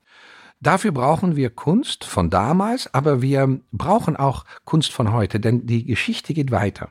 Dafür 0.61 0.93
brauchen 0.93 1.37
wir 1.37 1.49
Kunst 1.49 2.05
von 2.05 2.29
damals, 2.29 2.93
aber 2.93 3.23
wir 3.23 3.61
brauchen 3.73 4.17
auch 4.17 4.45
Kunst 4.65 4.93
von 4.93 5.11
heute, 5.13 5.41
denn 5.41 5.67
die 5.67 5.87
Geschichte 5.87 6.35
geht 6.35 6.51
weiter. 6.51 6.91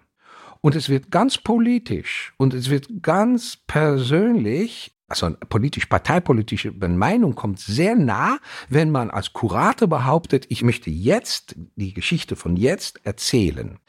Und 0.62 0.76
es 0.76 0.90
wird 0.90 1.10
ganz 1.12 1.38
politisch 1.38 2.34
und 2.38 2.54
es 2.54 2.70
wird 2.70 3.02
ganz 3.02 3.58
persönlich 3.68 4.94
also 5.10 5.32
politisch, 5.50 5.88
parteipolitische 5.88 6.72
Meinung 6.72 7.34
kommt 7.34 7.60
sehr 7.60 7.96
nah, 7.96 8.38
wenn 8.70 8.92
man 8.92 9.10
als 9.10 9.34
Kurator 9.34 9.88
behauptet, 9.88 10.46
ich 10.50 10.62
möchte 10.62 10.92
jetzt 10.92 11.56
die 11.76 11.94
Geschichte 11.96 12.36
von 12.36 12.56
jetzt 12.56 13.04
erzählen. 13.06 13.80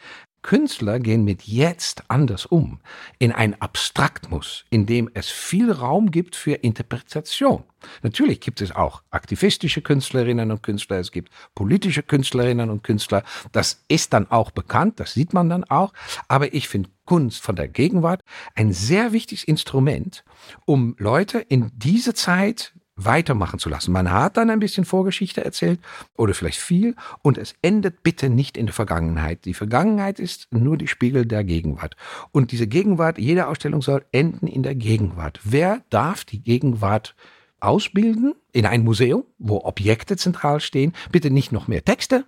Künstler 0.42 1.00
gehen 1.00 1.24
mit 1.24 1.42
jetzt 1.42 2.04
anders 2.08 2.46
um, 2.46 2.80
in 3.18 3.32
ein 3.32 3.60
Abstraktmus, 3.60 4.64
in 4.70 4.86
dem 4.86 5.10
es 5.12 5.28
viel 5.28 5.70
Raum 5.70 6.10
gibt 6.10 6.34
für 6.34 6.54
Interpretation. 6.54 7.64
Natürlich 8.02 8.40
gibt 8.40 8.60
es 8.60 8.74
auch 8.74 9.02
aktivistische 9.10 9.82
Künstlerinnen 9.82 10.50
und 10.50 10.62
Künstler, 10.62 10.98
es 10.98 11.12
gibt 11.12 11.30
politische 11.54 12.02
Künstlerinnen 12.02 12.70
und 12.70 12.82
Künstler, 12.82 13.22
das 13.52 13.84
ist 13.88 14.12
dann 14.12 14.30
auch 14.30 14.50
bekannt, 14.50 15.00
das 15.00 15.12
sieht 15.12 15.32
man 15.32 15.48
dann 15.48 15.64
auch, 15.64 15.92
aber 16.28 16.54
ich 16.54 16.68
finde 16.68 16.90
Kunst 17.04 17.42
von 17.42 17.56
der 17.56 17.68
Gegenwart 17.68 18.22
ein 18.54 18.72
sehr 18.72 19.12
wichtiges 19.12 19.44
Instrument, 19.44 20.24
um 20.64 20.94
Leute 20.98 21.38
in 21.38 21.70
diese 21.74 22.14
Zeit 22.14 22.72
weitermachen 23.04 23.58
zu 23.58 23.68
lassen. 23.68 23.92
Man 23.92 24.10
hat 24.10 24.36
dann 24.36 24.50
ein 24.50 24.60
bisschen 24.60 24.84
Vorgeschichte 24.84 25.44
erzählt 25.44 25.80
oder 26.16 26.34
vielleicht 26.34 26.58
viel 26.58 26.94
und 27.22 27.38
es 27.38 27.54
endet 27.62 28.02
bitte 28.02 28.30
nicht 28.30 28.56
in 28.56 28.66
der 28.66 28.74
Vergangenheit. 28.74 29.44
Die 29.44 29.54
Vergangenheit 29.54 30.18
ist 30.18 30.48
nur 30.52 30.76
die 30.76 30.88
Spiegel 30.88 31.26
der 31.26 31.44
Gegenwart. 31.44 31.96
Und 32.32 32.52
diese 32.52 32.66
Gegenwart, 32.66 33.18
jede 33.18 33.46
Ausstellung 33.48 33.82
soll 33.82 34.04
enden 34.12 34.46
in 34.46 34.62
der 34.62 34.74
Gegenwart. 34.74 35.40
Wer 35.44 35.82
darf 35.90 36.24
die 36.24 36.42
Gegenwart 36.42 37.14
ausbilden 37.60 38.34
in 38.52 38.66
ein 38.66 38.84
Museum, 38.84 39.24
wo 39.38 39.58
Objekte 39.64 40.16
zentral 40.16 40.60
stehen? 40.60 40.92
Bitte 41.12 41.30
nicht 41.30 41.52
noch 41.52 41.68
mehr 41.68 41.84
Texte, 41.84 42.24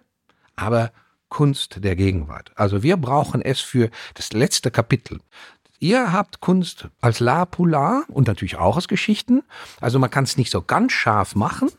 aber 0.57 0.93
Kunst 1.29 1.83
der 1.83 1.97
Gegenwart. 1.97 2.53
Also 2.57 2.83
wir 2.83 2.99
brauchen 2.99 3.41
es 3.41 3.61
für 3.61 3.89
das 4.15 4.35
letzte 4.35 4.71
Kapitel. 4.71 5.21
Ihr 5.83 6.12
habt 6.12 6.40
Kunst 6.40 6.87
als 7.01 7.18
La 7.18 7.45
Polar 7.45 8.05
und 8.07 8.29
natürlich 8.29 8.55
auch 8.57 8.77
als 8.77 8.87
Geschichten. 8.87 9.42
Also 9.81 9.99
man 9.99 10.11
kann 10.11 10.23
es 10.23 10.37
nicht 10.37 10.53
so 10.53 10.62
ganz 10.62 10.92
scharf 10.92 11.35
machen, 11.35 11.71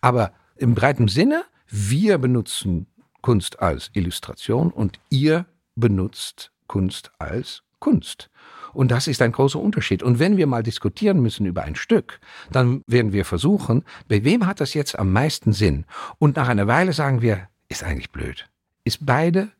aber 0.00 0.32
im 0.56 0.74
breiten 0.74 1.08
Sinne, 1.08 1.44
wir 1.68 2.16
benutzen 2.16 2.86
Kunst 3.20 3.60
als 3.60 3.90
Illustration 3.92 4.70
und 4.70 4.98
ihr 5.10 5.44
benutzt 5.76 6.52
Kunst 6.68 7.12
als 7.18 7.62
Kunst. 7.80 8.30
Und 8.72 8.90
das 8.90 9.06
ist 9.06 9.20
ein 9.20 9.32
großer 9.32 9.58
Unterschied. 9.60 10.02
Und 10.02 10.18
wenn 10.18 10.38
wir 10.38 10.46
mal 10.46 10.62
diskutieren 10.62 11.20
müssen 11.20 11.44
über 11.44 11.62
ein 11.62 11.76
Stück, 11.76 12.18
dann 12.50 12.82
werden 12.86 13.12
wir 13.12 13.26
versuchen, 13.26 13.84
bei 14.08 14.24
wem 14.24 14.46
hat 14.46 14.62
das 14.62 14.72
jetzt 14.72 14.98
am 14.98 15.12
meisten 15.12 15.52
Sinn? 15.52 15.84
Und 16.18 16.36
nach 16.36 16.48
einer 16.48 16.66
Weile 16.66 16.94
sagen 16.94 17.20
wir, 17.20 17.48
ist 17.68 17.84
eigentlich 17.84 18.10
blöd. 18.10 18.48
Ist 18.84 19.04
beide 19.04 19.50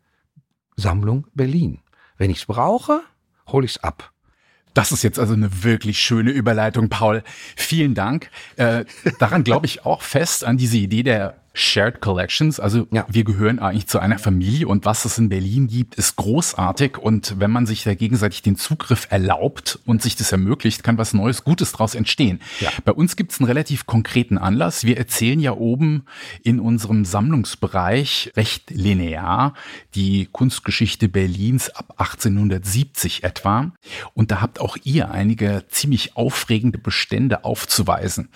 Sammlung 0.76 1.26
Berlin. 1.34 1.80
Wenn 2.16 2.30
ich 2.30 2.38
es 2.38 2.46
brauche, 2.46 3.02
hole 3.52 3.64
ich 3.64 3.72
es 3.72 3.84
ab. 3.84 4.12
Das 4.74 4.92
ist 4.92 5.02
jetzt 5.02 5.18
also 5.18 5.34
eine 5.34 5.64
wirklich 5.64 5.98
schöne 5.98 6.30
Überleitung, 6.30 6.88
Paul. 6.88 7.22
Vielen 7.56 7.94
Dank. 7.94 8.30
Äh, 8.56 8.84
daran 9.18 9.42
glaube 9.42 9.66
ich 9.66 9.84
auch 9.84 10.02
fest 10.02 10.44
an 10.44 10.56
diese 10.56 10.76
Idee 10.76 11.02
der 11.02 11.36
Shared 11.52 12.00
Collections. 12.00 12.60
Also 12.60 12.86
ja. 12.92 13.06
wir 13.08 13.24
gehören 13.24 13.58
eigentlich 13.58 13.88
zu 13.88 13.98
einer 13.98 14.18
Familie 14.18 14.68
und 14.68 14.84
was 14.84 15.04
es 15.04 15.18
in 15.18 15.28
Berlin 15.28 15.66
gibt, 15.66 15.96
ist 15.96 16.16
großartig. 16.16 16.98
Und 16.98 17.40
wenn 17.40 17.50
man 17.50 17.66
sich 17.66 17.82
da 17.82 17.94
gegenseitig 17.94 18.42
den 18.42 18.56
Zugriff 18.56 19.08
erlaubt 19.10 19.78
und 19.84 20.00
sich 20.00 20.14
das 20.14 20.30
ermöglicht, 20.30 20.84
kann 20.84 20.98
was 20.98 21.12
Neues, 21.12 21.42
Gutes 21.42 21.72
daraus 21.72 21.94
entstehen. 21.94 22.40
Ja. 22.60 22.70
Bei 22.84 22.92
uns 22.92 23.16
gibt 23.16 23.32
es 23.32 23.40
einen 23.40 23.46
relativ 23.46 23.86
konkreten 23.86 24.38
Anlass. 24.38 24.84
Wir 24.84 24.96
erzählen 24.96 25.40
ja 25.40 25.52
oben 25.52 26.04
in 26.42 26.60
unserem 26.60 27.04
Sammlungsbereich 27.04 28.32
recht 28.36 28.70
linear 28.70 29.54
die 29.94 30.28
Kunstgeschichte 30.30 31.08
Berlins 31.08 31.70
ab 31.70 31.94
1870 31.96 33.24
etwa. 33.24 33.72
Und 34.14 34.30
da 34.30 34.40
habt 34.40 34.60
auch 34.60 34.76
ihr 34.84 35.10
einige 35.10 35.64
ziemlich 35.68 36.16
aufregende 36.16 36.78
Bestände 36.78 37.44
aufzuweisen. 37.44 38.28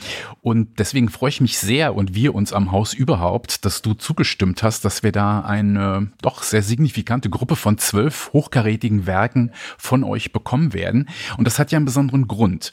Und 0.42 0.80
deswegen 0.80 1.08
freue 1.08 1.30
ich 1.30 1.40
mich 1.40 1.58
sehr 1.58 1.94
und 1.94 2.14
wir 2.14 2.34
uns 2.34 2.52
am 2.52 2.72
Haus 2.72 2.92
überhaupt, 3.04 3.66
dass 3.66 3.82
du 3.82 3.92
zugestimmt 3.92 4.62
hast, 4.62 4.84
dass 4.84 5.02
wir 5.02 5.12
da 5.12 5.40
eine 5.40 6.10
doch 6.22 6.42
sehr 6.42 6.62
signifikante 6.62 7.28
Gruppe 7.28 7.54
von 7.54 7.76
zwölf 7.76 8.32
hochkarätigen 8.32 9.06
Werken 9.06 9.52
von 9.76 10.04
euch 10.04 10.32
bekommen 10.32 10.72
werden. 10.72 11.10
Und 11.36 11.46
das 11.46 11.58
hat 11.58 11.70
ja 11.70 11.76
einen 11.76 11.84
besonderen 11.84 12.26
Grund. 12.26 12.72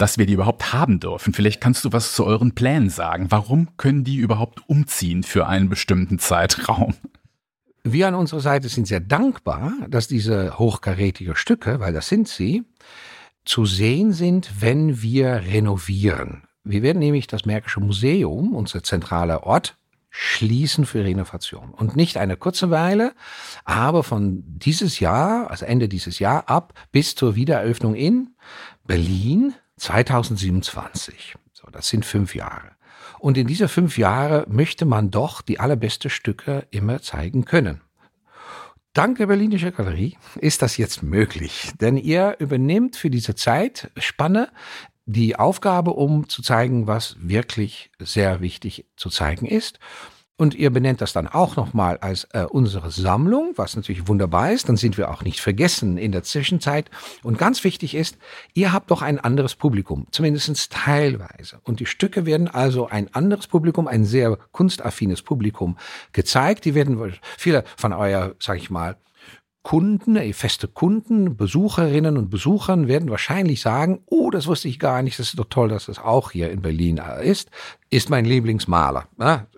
dass 0.00 0.16
wir 0.16 0.24
die 0.24 0.32
überhaupt 0.32 0.72
haben 0.72 0.98
dürfen. 0.98 1.34
Vielleicht 1.34 1.60
kannst 1.60 1.84
du 1.84 1.92
was 1.92 2.14
zu 2.14 2.24
euren 2.24 2.54
Plänen 2.54 2.88
sagen. 2.88 3.26
Warum 3.28 3.76
können 3.76 4.02
die 4.02 4.16
überhaupt 4.16 4.66
umziehen 4.66 5.22
für 5.22 5.46
einen 5.46 5.68
bestimmten 5.68 6.18
Zeitraum? 6.18 6.94
Wir 7.84 8.08
an 8.08 8.14
unserer 8.14 8.40
Seite 8.40 8.70
sind 8.70 8.86
sehr 8.86 9.00
dankbar, 9.00 9.74
dass 9.88 10.08
diese 10.08 10.58
hochkarätige 10.58 11.36
Stücke, 11.36 11.80
weil 11.80 11.92
das 11.92 12.08
sind 12.08 12.28
sie, 12.28 12.64
zu 13.44 13.66
sehen 13.66 14.12
sind, 14.12 14.50
wenn 14.60 15.02
wir 15.02 15.42
renovieren. 15.44 16.44
Wir 16.64 16.82
werden 16.82 16.98
nämlich 16.98 17.26
das 17.26 17.46
Märkische 17.46 17.80
Museum, 17.80 18.54
unser 18.54 18.82
zentraler 18.82 19.44
Ort, 19.44 19.76
schließen 20.10 20.86
für 20.86 21.04
Renovation. 21.04 21.70
Und 21.70 21.96
nicht 21.96 22.16
eine 22.16 22.36
kurze 22.36 22.70
Weile, 22.70 23.12
aber 23.64 24.02
von 24.02 24.42
dieses 24.46 25.00
Jahr, 25.00 25.50
also 25.50 25.64
Ende 25.64 25.88
dieses 25.88 26.18
Jahr 26.18 26.48
ab 26.48 26.74
bis 26.92 27.14
zur 27.14 27.36
Wiedereröffnung 27.36 27.94
in 27.94 28.34
Berlin 28.86 29.54
2027. 29.76 31.36
So, 31.52 31.68
das 31.70 31.88
sind 31.88 32.04
fünf 32.04 32.34
Jahre. 32.34 32.72
Und 33.18 33.38
in 33.38 33.46
diese 33.46 33.68
fünf 33.68 33.98
Jahre 33.98 34.46
möchte 34.48 34.84
man 34.84 35.10
doch 35.10 35.42
die 35.42 35.60
allerbeste 35.60 36.10
Stücke 36.10 36.66
immer 36.70 37.00
zeigen 37.02 37.44
können. 37.44 37.80
Dank 38.92 39.18
der 39.18 39.28
Berlinische 39.28 39.70
Galerie 39.70 40.16
ist 40.40 40.62
das 40.62 40.76
jetzt 40.76 41.04
möglich, 41.04 41.70
denn 41.80 41.96
ihr 41.96 42.34
übernimmt 42.40 42.96
für 42.96 43.08
diese 43.08 43.36
Zeitspanne 43.36 44.50
die 45.12 45.36
Aufgabe, 45.36 45.92
um 45.92 46.28
zu 46.28 46.42
zeigen, 46.42 46.86
was 46.86 47.16
wirklich 47.20 47.90
sehr 47.98 48.40
wichtig 48.40 48.86
zu 48.96 49.10
zeigen 49.10 49.46
ist. 49.46 49.78
Und 50.36 50.54
ihr 50.54 50.70
benennt 50.70 51.02
das 51.02 51.12
dann 51.12 51.28
auch 51.28 51.56
nochmal 51.56 51.98
als 51.98 52.24
äh, 52.32 52.44
unsere 52.44 52.90
Sammlung, 52.90 53.52
was 53.56 53.76
natürlich 53.76 54.08
wunderbar 54.08 54.52
ist. 54.52 54.70
Dann 54.70 54.78
sind 54.78 54.96
wir 54.96 55.10
auch 55.10 55.22
nicht 55.22 55.40
vergessen 55.40 55.98
in 55.98 56.12
der 56.12 56.22
Zwischenzeit. 56.22 56.90
Und 57.22 57.36
ganz 57.36 57.62
wichtig 57.62 57.94
ist, 57.94 58.16
ihr 58.54 58.72
habt 58.72 58.90
doch 58.90 59.02
ein 59.02 59.18
anderes 59.20 59.54
Publikum, 59.54 60.06
zumindest 60.12 60.72
teilweise. 60.72 61.58
Und 61.64 61.80
die 61.80 61.86
Stücke 61.86 62.24
werden 62.24 62.48
also 62.48 62.86
ein 62.86 63.12
anderes 63.14 63.48
Publikum, 63.48 63.86
ein 63.86 64.06
sehr 64.06 64.38
kunstaffines 64.52 65.20
Publikum 65.20 65.76
gezeigt. 66.12 66.64
Die 66.64 66.74
werden 66.74 67.12
viele 67.36 67.64
von 67.76 67.92
euer, 67.92 68.34
sag 68.38 68.56
ich 68.56 68.70
mal, 68.70 68.96
Kunden, 69.62 70.16
äh, 70.16 70.32
feste 70.32 70.68
Kunden, 70.68 71.36
Besucherinnen 71.36 72.16
und 72.16 72.30
Besuchern 72.30 72.88
werden 72.88 73.10
wahrscheinlich 73.10 73.60
sagen, 73.60 74.00
oh, 74.06 74.30
das 74.30 74.46
wusste 74.46 74.68
ich 74.68 74.78
gar 74.78 75.02
nicht, 75.02 75.18
das 75.18 75.28
ist 75.28 75.38
doch 75.38 75.48
toll, 75.50 75.68
dass 75.68 75.86
das 75.86 75.98
auch 75.98 76.30
hier 76.30 76.50
in 76.50 76.62
Berlin 76.62 76.98
äh, 76.98 77.26
ist, 77.28 77.50
ist 77.90 78.08
mein 78.08 78.24
Lieblingsmaler. 78.24 79.08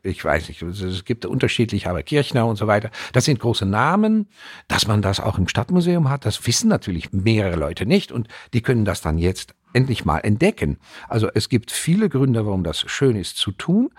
Ich 0.02 0.24
weiß 0.24 0.48
nicht, 0.48 0.62
es 0.62 1.04
gibt 1.04 1.24
unterschiedliche, 1.24 1.88
aber 1.88 2.02
Kirchner 2.02 2.46
und 2.46 2.56
so 2.56 2.66
weiter. 2.66 2.90
Das 3.12 3.26
sind 3.26 3.38
große 3.38 3.66
Namen. 3.66 4.28
Dass 4.66 4.86
man 4.86 5.02
das 5.02 5.20
auch 5.20 5.38
im 5.38 5.46
Stadtmuseum 5.46 6.08
hat, 6.08 6.26
das 6.26 6.46
wissen 6.46 6.68
natürlich 6.68 7.12
mehrere 7.12 7.56
Leute 7.56 7.86
nicht 7.86 8.10
und 8.10 8.28
die 8.54 8.62
können 8.62 8.84
das 8.84 9.02
dann 9.02 9.18
jetzt 9.18 9.54
endlich 9.72 10.04
mal 10.04 10.18
entdecken. 10.18 10.78
Also 11.08 11.28
es 11.32 11.48
gibt 11.48 11.70
viele 11.70 12.08
Gründe, 12.08 12.44
warum 12.44 12.64
das 12.64 12.80
schön 12.80 13.16
ist 13.16 13.36
zu 13.36 13.52
tun. 13.52 13.90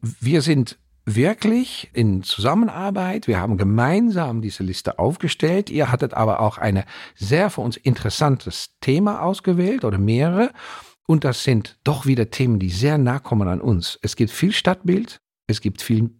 Wir 0.00 0.40
sind 0.40 0.78
wirklich 1.14 1.90
in 1.92 2.22
Zusammenarbeit. 2.22 3.26
Wir 3.26 3.38
haben 3.38 3.56
gemeinsam 3.56 4.42
diese 4.42 4.62
Liste 4.62 4.98
aufgestellt. 4.98 5.70
Ihr 5.70 5.90
hattet 5.90 6.14
aber 6.14 6.40
auch 6.40 6.58
ein 6.58 6.84
sehr 7.14 7.50
für 7.50 7.60
uns 7.60 7.76
interessantes 7.76 8.76
Thema 8.80 9.22
ausgewählt 9.22 9.84
oder 9.84 9.98
mehrere. 9.98 10.50
Und 11.06 11.24
das 11.24 11.44
sind 11.44 11.78
doch 11.84 12.06
wieder 12.06 12.30
Themen, 12.30 12.58
die 12.58 12.70
sehr 12.70 12.98
nah 12.98 13.18
kommen 13.18 13.48
an 13.48 13.60
uns. 13.60 13.98
Es 14.02 14.16
gibt 14.16 14.30
viel 14.30 14.52
Stadtbild, 14.52 15.20
es 15.46 15.60
gibt 15.60 15.82
viel 15.82 16.10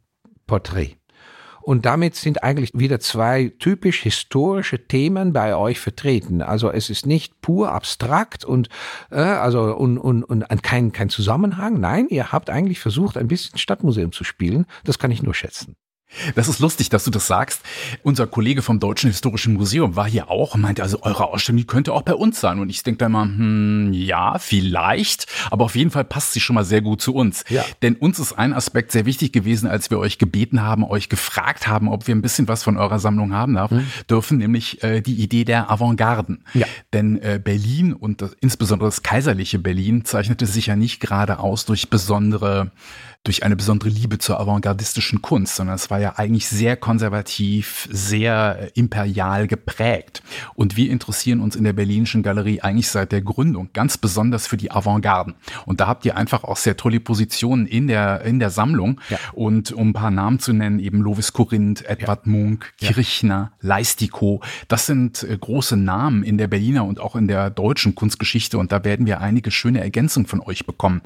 Porträt. 0.46 0.99
Und 1.62 1.86
damit 1.86 2.14
sind 2.16 2.42
eigentlich 2.42 2.70
wieder 2.74 3.00
zwei 3.00 3.52
typisch 3.58 4.00
historische 4.02 4.86
Themen 4.86 5.32
bei 5.32 5.54
euch 5.54 5.80
vertreten. 5.80 6.42
Also 6.42 6.70
es 6.70 6.90
ist 6.90 7.06
nicht 7.06 7.40
pur 7.40 7.72
abstrakt 7.72 8.44
und 8.44 8.68
äh, 9.10 9.20
also 9.20 9.76
und, 9.76 9.98
und, 9.98 10.24
und 10.24 10.62
kein, 10.62 10.92
kein 10.92 11.10
Zusammenhang. 11.10 11.80
Nein, 11.80 12.06
ihr 12.08 12.32
habt 12.32 12.50
eigentlich 12.50 12.80
versucht, 12.80 13.16
ein 13.16 13.28
bisschen 13.28 13.58
Stadtmuseum 13.58 14.12
zu 14.12 14.24
spielen. 14.24 14.66
Das 14.84 14.98
kann 14.98 15.10
ich 15.10 15.22
nur 15.22 15.34
schätzen. 15.34 15.76
Das 16.34 16.48
ist 16.48 16.58
lustig, 16.58 16.88
dass 16.88 17.04
du 17.04 17.10
das 17.10 17.26
sagst. 17.26 17.62
Unser 18.02 18.26
Kollege 18.26 18.62
vom 18.62 18.80
Deutschen 18.80 19.10
Historischen 19.10 19.54
Museum 19.54 19.96
war 19.96 20.08
hier 20.08 20.30
auch 20.30 20.54
und 20.54 20.60
meinte, 20.60 20.82
also 20.82 21.02
eure 21.02 21.28
Ausstellung, 21.28 21.58
die 21.58 21.66
könnte 21.66 21.92
auch 21.92 22.02
bei 22.02 22.14
uns 22.14 22.40
sein. 22.40 22.58
Und 22.58 22.68
ich 22.68 22.82
denke 22.82 22.98
da 22.98 23.08
mal, 23.08 23.24
hm, 23.24 23.92
ja, 23.92 24.38
vielleicht, 24.38 25.26
aber 25.50 25.64
auf 25.64 25.76
jeden 25.76 25.90
Fall 25.90 26.04
passt 26.04 26.32
sie 26.32 26.40
schon 26.40 26.54
mal 26.54 26.64
sehr 26.64 26.82
gut 26.82 27.00
zu 27.00 27.14
uns. 27.14 27.44
Ja. 27.48 27.64
Denn 27.82 27.94
uns 27.94 28.18
ist 28.18 28.32
ein 28.32 28.52
Aspekt 28.52 28.92
sehr 28.92 29.06
wichtig 29.06 29.32
gewesen, 29.32 29.68
als 29.68 29.90
wir 29.90 29.98
euch 29.98 30.18
gebeten 30.18 30.62
haben, 30.62 30.84
euch 30.84 31.08
gefragt 31.08 31.68
haben, 31.68 31.88
ob 31.88 32.06
wir 32.06 32.14
ein 32.14 32.22
bisschen 32.22 32.48
was 32.48 32.62
von 32.62 32.76
eurer 32.76 32.98
Sammlung 32.98 33.32
haben 33.32 33.54
darf, 33.54 33.70
mhm. 33.70 33.86
dürfen, 34.08 34.38
nämlich 34.38 34.82
äh, 34.82 35.00
die 35.00 35.14
Idee 35.14 35.44
der 35.44 35.70
Avantgarden. 35.70 36.44
Ja. 36.54 36.66
Denn 36.92 37.20
äh, 37.22 37.40
Berlin 37.42 37.92
und 37.92 38.22
das, 38.22 38.32
insbesondere 38.40 38.88
das 38.88 39.02
kaiserliche 39.02 39.58
Berlin 39.58 40.04
zeichnete 40.04 40.46
sich 40.46 40.66
ja 40.66 40.76
nicht 40.76 41.00
gerade 41.00 41.38
aus 41.38 41.64
durch 41.64 41.88
besondere 41.88 42.72
durch 43.22 43.42
eine 43.42 43.54
besondere 43.54 43.90
Liebe 43.90 44.16
zur 44.16 44.40
avantgardistischen 44.40 45.20
Kunst, 45.20 45.56
sondern 45.56 45.76
es 45.76 45.90
war 45.90 46.00
ja 46.00 46.14
eigentlich 46.16 46.48
sehr 46.48 46.78
konservativ, 46.78 47.86
sehr 47.92 48.70
imperial 48.74 49.46
geprägt. 49.46 50.22
Und 50.54 50.78
wir 50.78 50.90
interessieren 50.90 51.40
uns 51.40 51.54
in 51.54 51.64
der 51.64 51.74
Berlinischen 51.74 52.22
Galerie 52.22 52.62
eigentlich 52.62 52.88
seit 52.88 53.12
der 53.12 53.20
Gründung 53.20 53.68
ganz 53.74 53.98
besonders 53.98 54.46
für 54.46 54.56
die 54.56 54.70
Avantgarden. 54.70 55.34
Und 55.66 55.80
da 55.80 55.86
habt 55.86 56.06
ihr 56.06 56.16
einfach 56.16 56.44
auch 56.44 56.56
sehr 56.56 56.78
tolle 56.78 56.98
Positionen 56.98 57.66
in 57.66 57.88
der, 57.88 58.22
in 58.22 58.38
der 58.38 58.48
Sammlung. 58.48 59.02
Ja. 59.10 59.18
Und 59.34 59.70
um 59.72 59.90
ein 59.90 59.92
paar 59.92 60.10
Namen 60.10 60.38
zu 60.38 60.54
nennen, 60.54 60.78
eben 60.78 61.02
Lovis 61.02 61.34
Corinth, 61.34 61.84
Edward 61.84 62.24
ja. 62.24 62.32
Munk, 62.32 62.72
Kirchner, 62.78 63.52
ja. 63.60 63.68
Leistico. 63.68 64.40
Das 64.68 64.86
sind 64.86 65.24
äh, 65.24 65.36
große 65.36 65.76
Namen 65.76 66.22
in 66.22 66.38
der 66.38 66.48
Berliner 66.48 66.86
und 66.86 67.00
auch 67.00 67.16
in 67.16 67.28
der 67.28 67.50
deutschen 67.50 67.94
Kunstgeschichte. 67.94 68.56
Und 68.56 68.72
da 68.72 68.82
werden 68.82 69.04
wir 69.04 69.20
einige 69.20 69.50
schöne 69.50 69.82
Ergänzungen 69.82 70.26
von 70.26 70.40
euch 70.40 70.64
bekommen. 70.64 71.02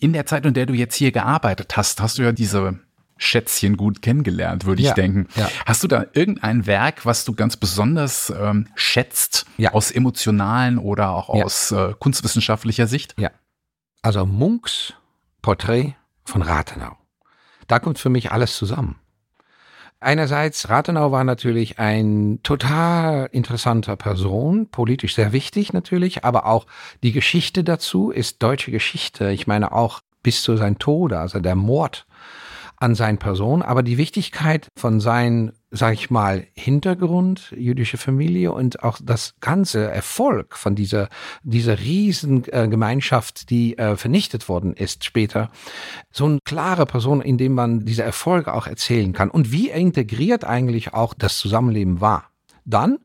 In 0.00 0.12
der 0.12 0.26
Zeit, 0.26 0.44
in 0.44 0.54
der 0.54 0.66
du 0.66 0.74
jetzt 0.74 0.96
hier 0.96 1.12
gearbeitet 1.12 1.51
gearbeitet 1.52 1.76
hast, 1.76 2.00
hast 2.00 2.18
du 2.18 2.22
ja 2.22 2.32
diese 2.32 2.78
Schätzchen 3.16 3.76
gut 3.76 4.02
kennengelernt, 4.02 4.64
würde 4.64 4.82
ich 4.82 4.88
ja, 4.88 4.94
denken. 4.94 5.28
Ja. 5.36 5.48
Hast 5.66 5.82
du 5.84 5.88
da 5.88 6.06
irgendein 6.12 6.66
Werk, 6.66 7.06
was 7.06 7.24
du 7.24 7.34
ganz 7.34 7.56
besonders 7.56 8.32
ähm, 8.36 8.66
schätzt, 8.74 9.46
ja. 9.58 9.72
aus 9.72 9.90
emotionalen 9.90 10.78
oder 10.78 11.10
auch 11.10 11.28
aus 11.28 11.70
äh, 11.70 11.94
kunstwissenschaftlicher 11.98 12.86
Sicht? 12.86 13.14
Ja. 13.18 13.30
Also 14.02 14.26
Munks 14.26 14.94
Porträt 15.40 15.94
von 16.24 16.42
Rathenau. 16.42 16.96
Da 17.68 17.78
kommt 17.78 17.98
für 17.98 18.10
mich 18.10 18.32
alles 18.32 18.56
zusammen. 18.56 18.96
Einerseits, 20.00 20.68
Rathenau 20.68 21.12
war 21.12 21.22
natürlich 21.22 21.78
ein 21.78 22.40
total 22.42 23.28
interessanter 23.30 23.94
Person, 23.94 24.68
politisch 24.68 25.14
sehr 25.14 25.32
wichtig 25.32 25.72
natürlich, 25.72 26.24
aber 26.24 26.46
auch 26.46 26.66
die 27.04 27.12
Geschichte 27.12 27.62
dazu 27.62 28.10
ist 28.10 28.42
deutsche 28.42 28.72
Geschichte. 28.72 29.30
Ich 29.30 29.46
meine 29.46 29.70
auch 29.70 30.00
bis 30.22 30.42
zu 30.42 30.56
seinem 30.56 30.78
Tode, 30.78 31.18
also 31.18 31.40
der 31.40 31.54
Mord 31.54 32.06
an 32.82 32.96
seine 32.96 33.18
Person, 33.18 33.62
aber 33.62 33.84
die 33.84 33.96
Wichtigkeit 33.96 34.66
von 34.76 34.98
seinem, 34.98 35.52
sag 35.70 35.94
ich 35.94 36.10
mal, 36.10 36.48
Hintergrund, 36.54 37.54
jüdische 37.56 37.96
Familie 37.96 38.50
und 38.50 38.82
auch 38.82 38.98
das 39.00 39.34
ganze 39.40 39.88
Erfolg 39.88 40.56
von 40.56 40.74
dieser, 40.74 41.08
dieser 41.44 41.78
riesen 41.78 42.44
äh, 42.48 42.68
die 43.48 43.78
äh, 43.78 43.96
vernichtet 43.96 44.48
worden 44.48 44.74
ist 44.74 45.04
später. 45.04 45.52
So 46.10 46.24
eine 46.24 46.38
klare 46.44 46.86
Person, 46.86 47.20
in 47.20 47.38
dem 47.38 47.54
man 47.54 47.84
diese 47.84 48.02
Erfolge 48.02 48.52
auch 48.52 48.66
erzählen 48.66 49.12
kann 49.12 49.30
und 49.30 49.52
wie 49.52 49.70
integriert 49.70 50.44
eigentlich 50.44 50.92
auch 50.92 51.14
das 51.14 51.38
Zusammenleben 51.38 52.00
war. 52.00 52.30
Dann 52.64 52.98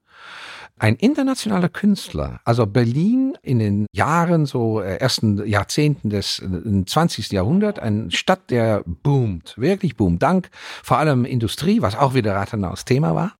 ein 0.79 0.95
internationaler 0.95 1.69
Künstler, 1.69 2.39
also 2.43 2.65
Berlin 2.65 3.37
in 3.41 3.59
den 3.59 3.87
Jahren, 3.93 4.45
so 4.45 4.81
äh, 4.81 4.97
ersten 4.97 5.45
Jahrzehnten 5.45 6.09
des 6.09 6.41
20. 6.85 7.31
Äh, 7.31 7.35
Jahrhunderts, 7.35 7.79
eine 7.79 8.11
Stadt, 8.11 8.49
der 8.49 8.83
boomt, 8.85 9.55
wirklich 9.57 9.95
boomt, 9.95 10.21
dank 10.21 10.49
vor 10.83 10.97
allem 10.97 11.25
Industrie, 11.25 11.81
was 11.81 11.95
auch 11.95 12.13
wieder 12.13 12.35
Rathenaus 12.35 12.85
Thema 12.85 13.15
war. 13.15 13.35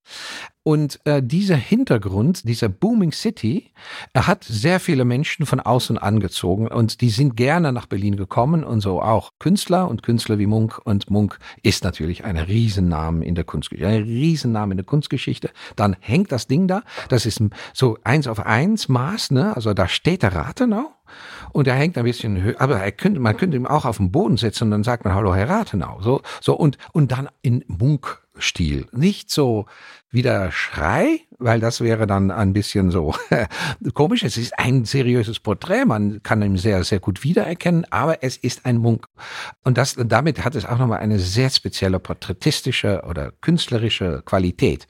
Und 0.68 1.00
äh, 1.06 1.24
dieser 1.24 1.56
Hintergrund, 1.56 2.44
dieser 2.44 2.68
Booming 2.68 3.14
City, 3.14 3.72
hat 4.14 4.44
sehr 4.44 4.82
viele 4.82 5.06
Menschen 5.06 5.46
von 5.46 5.62
außen 5.62 5.98
angezogen 5.98 6.68
und 6.68 7.00
die 7.00 7.10
sind 7.10 7.38
gerne 7.38 7.72
nach 7.72 7.86
Berlin 7.86 8.18
gekommen 8.18 8.66
und 8.66 8.82
so 8.82 9.02
auch 9.02 9.32
Künstler 9.40 9.90
und 9.90 10.04
Künstler 10.04 10.40
wie 10.40 10.46
Munk. 10.46 10.82
Und 10.84 11.10
Munk 11.10 11.40
ist 11.64 11.86
natürlich 11.86 12.26
ein 12.26 12.36
Riesenname 12.36 13.24
in 13.24 13.36
der 13.36 13.46
Kunstgeschichte, 13.46 13.88
ein 13.88 14.04
Riesenname 14.04 14.74
in 14.74 14.78
der 14.78 14.86
Kunstgeschichte. 14.86 15.52
Dann 15.78 15.96
hängt 16.02 16.34
das 16.34 16.48
Ding 16.48 16.68
da, 16.68 16.84
das 17.08 17.26
ist 17.26 17.42
so 17.74 17.98
eins 18.04 18.28
auf 18.28 18.46
eins 18.46 18.90
Maß, 18.90 19.32
ne? 19.32 19.56
Also 19.56 19.74
da 19.74 19.88
steht 19.88 20.22
der 20.22 20.36
Rathenau 20.36 20.92
und 21.54 21.68
er 21.68 21.76
hängt 21.76 21.98
ein 21.98 22.04
bisschen 22.04 22.42
höher, 22.42 22.60
aber 22.60 22.80
er 22.80 22.92
könnte, 22.92 23.22
man 23.22 23.38
könnte 23.38 23.56
ihn 23.56 23.68
auch 23.68 23.86
auf 23.86 23.98
den 23.98 24.12
Boden 24.12 24.36
setzen 24.36 24.66
und 24.66 24.72
dann 24.72 24.84
sagt 24.84 25.06
man 25.06 25.16
Hallo 25.16 25.34
Herr 25.34 25.50
Rathenau. 25.50 26.02
So, 26.02 26.22
so 26.42 26.58
und, 26.58 26.78
und 26.92 27.14
dann 27.14 27.30
in 27.42 27.64
Munk 27.68 28.22
Stil. 28.40 28.88
Nicht 28.92 29.30
so 29.30 29.66
wie 30.10 30.22
der 30.22 30.52
Schrei, 30.52 31.22
weil 31.38 31.60
das 31.60 31.82
wäre 31.82 32.08
dann 32.08 32.32
ein 32.32 32.54
bisschen 32.54 32.92
so 32.92 33.14
komisch. 33.94 34.24
Es 34.24 34.38
ist 34.38 34.58
ein 34.58 34.86
seriöses 34.86 35.40
Porträt, 35.40 35.86
man 35.86 36.24
kann 36.24 36.42
ihn 36.42 36.58
sehr, 36.58 36.84
sehr 36.84 37.00
gut 37.00 37.24
wiedererkennen, 37.24 37.86
aber 37.92 38.24
es 38.24 38.38
ist 38.38 38.66
ein 38.66 38.78
Munk. 38.78 39.08
Und 39.64 39.78
das, 39.78 39.96
damit 39.98 40.44
hat 40.46 40.56
es 40.56 40.66
auch 40.66 40.78
nochmal 40.78 41.00
eine 41.00 41.20
sehr 41.20 41.50
spezielle 41.50 42.00
porträtistische 42.00 43.04
oder 43.08 43.32
künstlerische 43.42 44.22
Qualität. 44.26 44.88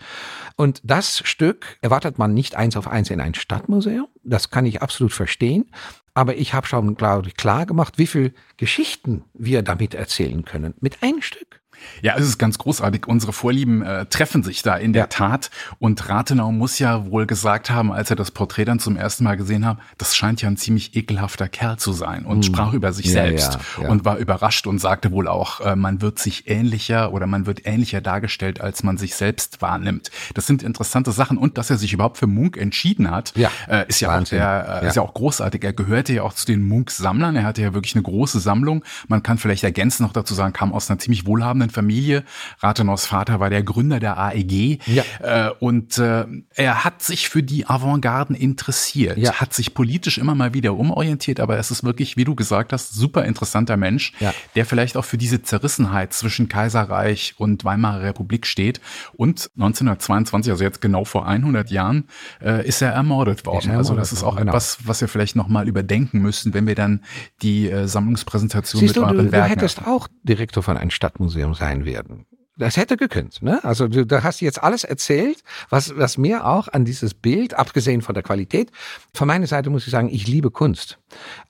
Und 0.55 0.81
das 0.83 1.21
Stück 1.25 1.77
erwartet 1.81 2.19
man 2.19 2.33
nicht 2.33 2.55
eins 2.55 2.77
auf 2.77 2.88
eins 2.88 3.10
in 3.10 3.19
ein 3.19 3.33
Stadtmuseum. 3.33 4.07
Das 4.23 4.49
kann 4.49 4.65
ich 4.65 4.81
absolut 4.81 5.13
verstehen. 5.13 5.71
Aber 6.13 6.36
ich 6.36 6.55
habe 6.55 6.65
schon, 6.65 6.95
glaube 6.95 7.27
ich, 7.27 7.38
klar 7.38 7.67
gemacht, 7.67 7.97
wie 7.97 8.07
viel 8.07 8.33
Geschichten 8.57 9.25
wir 9.36 9.62
damit 9.62 9.93
erzählen 9.93 10.45
können. 10.45 10.73
Mit 10.79 11.03
einem 11.03 11.21
Stück. 11.21 11.62
Ja, 12.02 12.16
es 12.18 12.26
ist 12.26 12.38
ganz 12.38 12.58
großartig. 12.58 13.08
Unsere 13.08 13.34
Vorlieben 13.34 13.82
äh, 13.82 14.06
treffen 14.06 14.44
sich 14.44 14.62
da 14.62 14.76
in 14.76 14.94
der 14.94 15.04
ja. 15.04 15.08
Tat. 15.08 15.50
Und 15.80 16.08
Rathenau 16.10 16.52
muss 16.52 16.80
ja 16.80 17.06
wohl 17.08 17.26
gesagt 17.26 17.70
haben, 17.70 17.92
als 17.92 18.10
er 18.10 18.16
das 18.16 18.32
Porträt 18.32 18.66
dann 18.66 18.80
zum 18.80 18.98
ersten 18.98 19.24
Mal 19.24 19.38
gesehen 19.38 19.66
hat, 19.66 19.78
das 19.98 20.16
scheint 20.16 20.42
ja 20.42 20.50
ein 20.50 20.58
ziemlich 20.58 20.96
ekelhafter 20.96 21.48
Kerl 21.48 21.78
zu 21.78 21.94
sein 21.94 22.26
und 22.26 22.38
hm. 22.38 22.44
sprach 22.44 22.74
über 22.74 22.94
sich 22.94 23.08
ja, 23.08 23.12
selbst 23.13 23.58
ja, 23.82 23.90
und 23.90 24.06
war 24.06 24.18
überrascht 24.18 24.68
und 24.68 24.80
sagte 24.80 25.12
wohl 25.12 25.28
auch, 25.28 25.62
äh, 25.62 25.76
man 25.76 26.02
wird 26.02 26.20
sich 26.20 26.48
ähnlicher 26.48 27.13
oder 27.13 27.28
man 27.28 27.46
wird 27.46 27.66
ähnlicher 27.66 28.02
dargestellt, 28.02 28.62
als 28.62 28.84
man 28.84 28.98
sich 28.98 29.16
selbst 29.16 29.62
wahrnimmt. 29.62 30.12
Das 30.34 30.48
sind 30.48 30.63
interessante 30.63 31.12
Sachen 31.12 31.38
und 31.38 31.58
dass 31.58 31.70
er 31.70 31.78
sich 31.78 31.94
überhaupt 31.94 32.18
für 32.18 32.28
Munk 32.28 32.58
entschieden 32.58 33.12
hat, 33.12 33.34
äh, 33.36 33.88
ist 33.88 34.00
ja 34.00 34.10
Wahnsinn. 34.10 34.40
auch 34.40 34.44
der, 34.44 34.82
äh, 34.84 34.88
ist 34.88 34.96
ja 34.96 35.02
auch 35.02 35.13
großartig. 35.13 35.63
Er 35.63 35.74
gehörte 35.74 36.13
ja 36.13 36.24
auch 36.24 36.34
zu 36.34 36.46
den 36.46 36.63
Munk-Sammlern. 36.63 37.36
Er 37.36 37.44
hatte 37.44 37.62
ja 37.62 37.74
wirklich 37.74 37.96
eine 37.96 38.04
große 38.04 38.40
Sammlung. 38.40 38.84
Man 39.08 39.24
kann 39.24 39.38
vielleicht 39.38 39.63
ergänzen 39.63 40.04
noch 40.04 40.13
dazu 40.13 40.34
sagen, 40.34 40.54
kam 40.54 40.74
aus 40.74 40.90
einer 40.90 41.00
ziemlich 41.00 41.26
wohlhabenden 41.26 41.66
eigenen 41.67 41.69
Familie. 41.69 42.23
Rathenaus 42.60 43.06
Vater 43.06 43.39
war 43.39 43.49
der 43.49 43.63
Gründer 43.63 43.99
der 43.99 44.17
AEG 44.17 44.80
ja. 44.86 45.03
äh, 45.21 45.51
und 45.60 45.97
äh, 45.97 46.25
er 46.56 46.84
hat 46.84 47.01
sich 47.01 47.30
für 47.30 47.43
die 47.43 47.67
Avantgarden 47.67 48.36
interessiert, 48.36 49.17
ja. 49.17 49.34
hat 49.34 49.53
sich 49.53 49.73
politisch 49.73 50.17
immer 50.17 50.36
mal 50.36 50.53
wieder 50.53 50.75
umorientiert, 50.75 51.39
aber 51.39 51.58
es 51.58 51.71
ist 51.71 51.84
wirklich, 51.84 52.17
wie 52.17 52.23
du 52.23 52.36
gesagt 52.36 52.73
hast, 52.73 52.93
super 52.93 53.25
interessanter 53.25 53.77
Mensch, 53.77 54.13
ja. 54.19 54.34
der 54.56 54.65
vielleicht 54.65 54.97
auch 54.97 55.06
für 55.06 55.17
diese 55.17 55.41
Zerrissenheit 55.41 56.13
zwischen 56.13 56.49
Kaiserreich 56.49 57.36
und 57.38 57.65
Weimarer 57.65 58.01
Republik 58.01 58.45
steht. 58.45 58.80
Und 59.15 59.49
1922, 59.56 60.51
also 60.51 60.63
jetzt 60.63 60.82
genau 60.82 61.06
vor 61.06 61.27
100 61.27 61.69
Jahren, 61.71 62.06
äh, 62.41 62.67
ist 62.67 62.82
er 62.82 62.91
ermordet 62.91 63.45
worden. 63.45 63.71
Er 63.71 63.77
also 63.77 63.95
das 63.95 64.12
ist 64.12 64.23
auch 64.23 64.38
genau. 64.38 64.51
etwas, 64.51 64.80
was 64.86 65.01
wir 65.01 65.08
vielleicht 65.08 65.36
noch 65.36 65.47
mal 65.47 65.67
überdenken 65.67 66.19
müssen, 66.19 66.53
wenn 66.53 66.67
wir 66.67 66.75
dann 66.75 67.01
die 67.41 67.69
äh, 67.69 67.88
Sammlungspräsentation 67.88 68.80
Siehst 68.80 68.95
mit 68.95 69.03
du, 69.03 69.08
euren 69.08 69.17
du, 69.27 69.32
Werken. 69.32 69.53
Du 69.53 69.62
hättest 69.62 69.88
auch 69.88 70.08
Direktor 70.23 70.63
von 70.63 70.77
einem 70.77 70.91
Stadtmuseum 70.91 71.53
sein 71.58 71.86
werden. 71.86 72.26
Das 72.58 72.76
hätte 72.76 72.98
gekönnt, 72.98 73.43
ne? 73.43 73.63
Also 73.63 73.88
du, 73.88 74.04
du 74.04 74.24
hast 74.24 74.41
jetzt 74.41 74.63
alles 74.63 74.84
erzählt, 74.84 75.43
was, 75.70 75.96
was 75.96 76.17
mir 76.17 76.48
auch 76.48 76.67
an 76.67 76.86
dieses 76.86 77.13
Bild, 77.13 77.54
abgesehen 77.54 78.02
von 78.02 78.15
der 78.15 78.24
Qualität, 78.24 78.72
von 79.13 79.28
meiner 79.28 79.46
Seite 79.46 79.70
muss 79.70 79.86
ich 79.86 79.91
sagen, 79.91 80.10
ich 80.10 80.28
liebe 80.28 80.50
Kunst. 80.50 80.98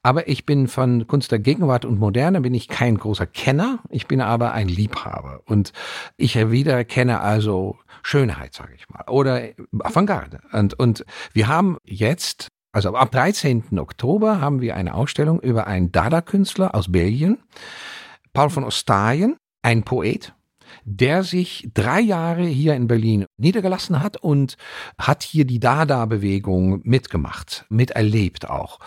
Aber 0.03 0.27
ich 0.27 0.45
bin 0.45 0.67
von 0.67 1.07
Kunst 1.07 1.31
der 1.31 1.39
Gegenwart 1.39 1.85
und 1.85 1.97
Moderne 1.97 2.41
bin 2.41 2.53
ich 2.53 2.67
kein 2.67 2.97
großer 2.97 3.25
Kenner, 3.25 3.79
ich 3.89 4.07
bin 4.07 4.19
aber 4.19 4.51
ein 4.51 4.67
Liebhaber. 4.67 5.41
Und 5.45 5.71
ich 6.17 6.35
wiedererkenne 6.35 7.21
also 7.21 7.77
Schönheit, 8.03 8.53
sage 8.53 8.73
ich 8.75 8.89
mal, 8.89 9.05
oder 9.09 9.41
Avantgarde. 9.79 10.41
Und, 10.51 10.77
und 10.77 11.05
wir 11.31 11.47
haben 11.47 11.77
jetzt 11.85 12.49
also 12.73 12.93
am 12.95 13.09
13. 13.09 13.79
Oktober 13.79 14.41
haben 14.41 14.59
wir 14.59 14.75
eine 14.75 14.93
Ausstellung 14.93 15.39
über 15.39 15.67
einen 15.67 15.91
Dada-Künstler 15.93 16.75
aus 16.75 16.91
Belgien, 16.91 17.39
Paul 18.33 18.49
von 18.49 18.65
Ostaien, 18.65 19.37
ein 19.67 19.83
Poet, 19.83 20.33
der 20.85 21.23
sich 21.23 21.69
drei 21.73 21.99
Jahre 21.99 22.45
hier 22.45 22.73
in 22.75 22.87
Berlin 22.87 23.25
niedergelassen 23.35 24.01
hat 24.01 24.15
und 24.15 24.55
hat 24.97 25.23
hier 25.23 25.43
die 25.43 25.59
Dada-Bewegung 25.59 26.79
mitgemacht, 26.85 27.65
miterlebt 27.67 28.49
auch. 28.49 28.79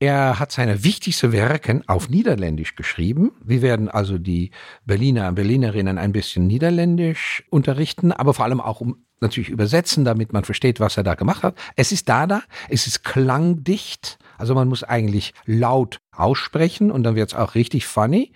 Er 0.00 0.40
hat 0.40 0.50
seine 0.50 0.82
wichtigsten 0.82 1.30
Werke 1.30 1.80
auf 1.86 2.08
Niederländisch 2.08 2.74
geschrieben. 2.74 3.34
Wir 3.44 3.62
werden 3.62 3.88
also 3.88 4.18
die 4.18 4.50
Berliner, 4.84 5.30
Berlinerinnen 5.30 5.96
ein 5.96 6.10
bisschen 6.10 6.48
Niederländisch 6.48 7.44
unterrichten, 7.48 8.10
aber 8.10 8.34
vor 8.34 8.46
allem 8.46 8.60
auch 8.60 8.80
um 8.80 9.06
natürlich 9.20 9.48
übersetzen, 9.48 10.04
damit 10.04 10.32
man 10.32 10.42
versteht, 10.42 10.80
was 10.80 10.96
er 10.96 11.04
da 11.04 11.14
gemacht 11.14 11.44
hat. 11.44 11.56
Es 11.76 11.92
ist 11.92 12.08
Dada, 12.08 12.42
es 12.68 12.88
ist 12.88 13.04
klangdicht, 13.04 14.18
also 14.38 14.54
man 14.54 14.68
muss 14.68 14.82
eigentlich 14.82 15.34
laut 15.44 16.00
aussprechen 16.12 16.90
und 16.90 17.02
dann 17.02 17.14
wird 17.14 17.30
es 17.30 17.38
auch 17.38 17.54
richtig 17.54 17.86
funny. 17.86 18.32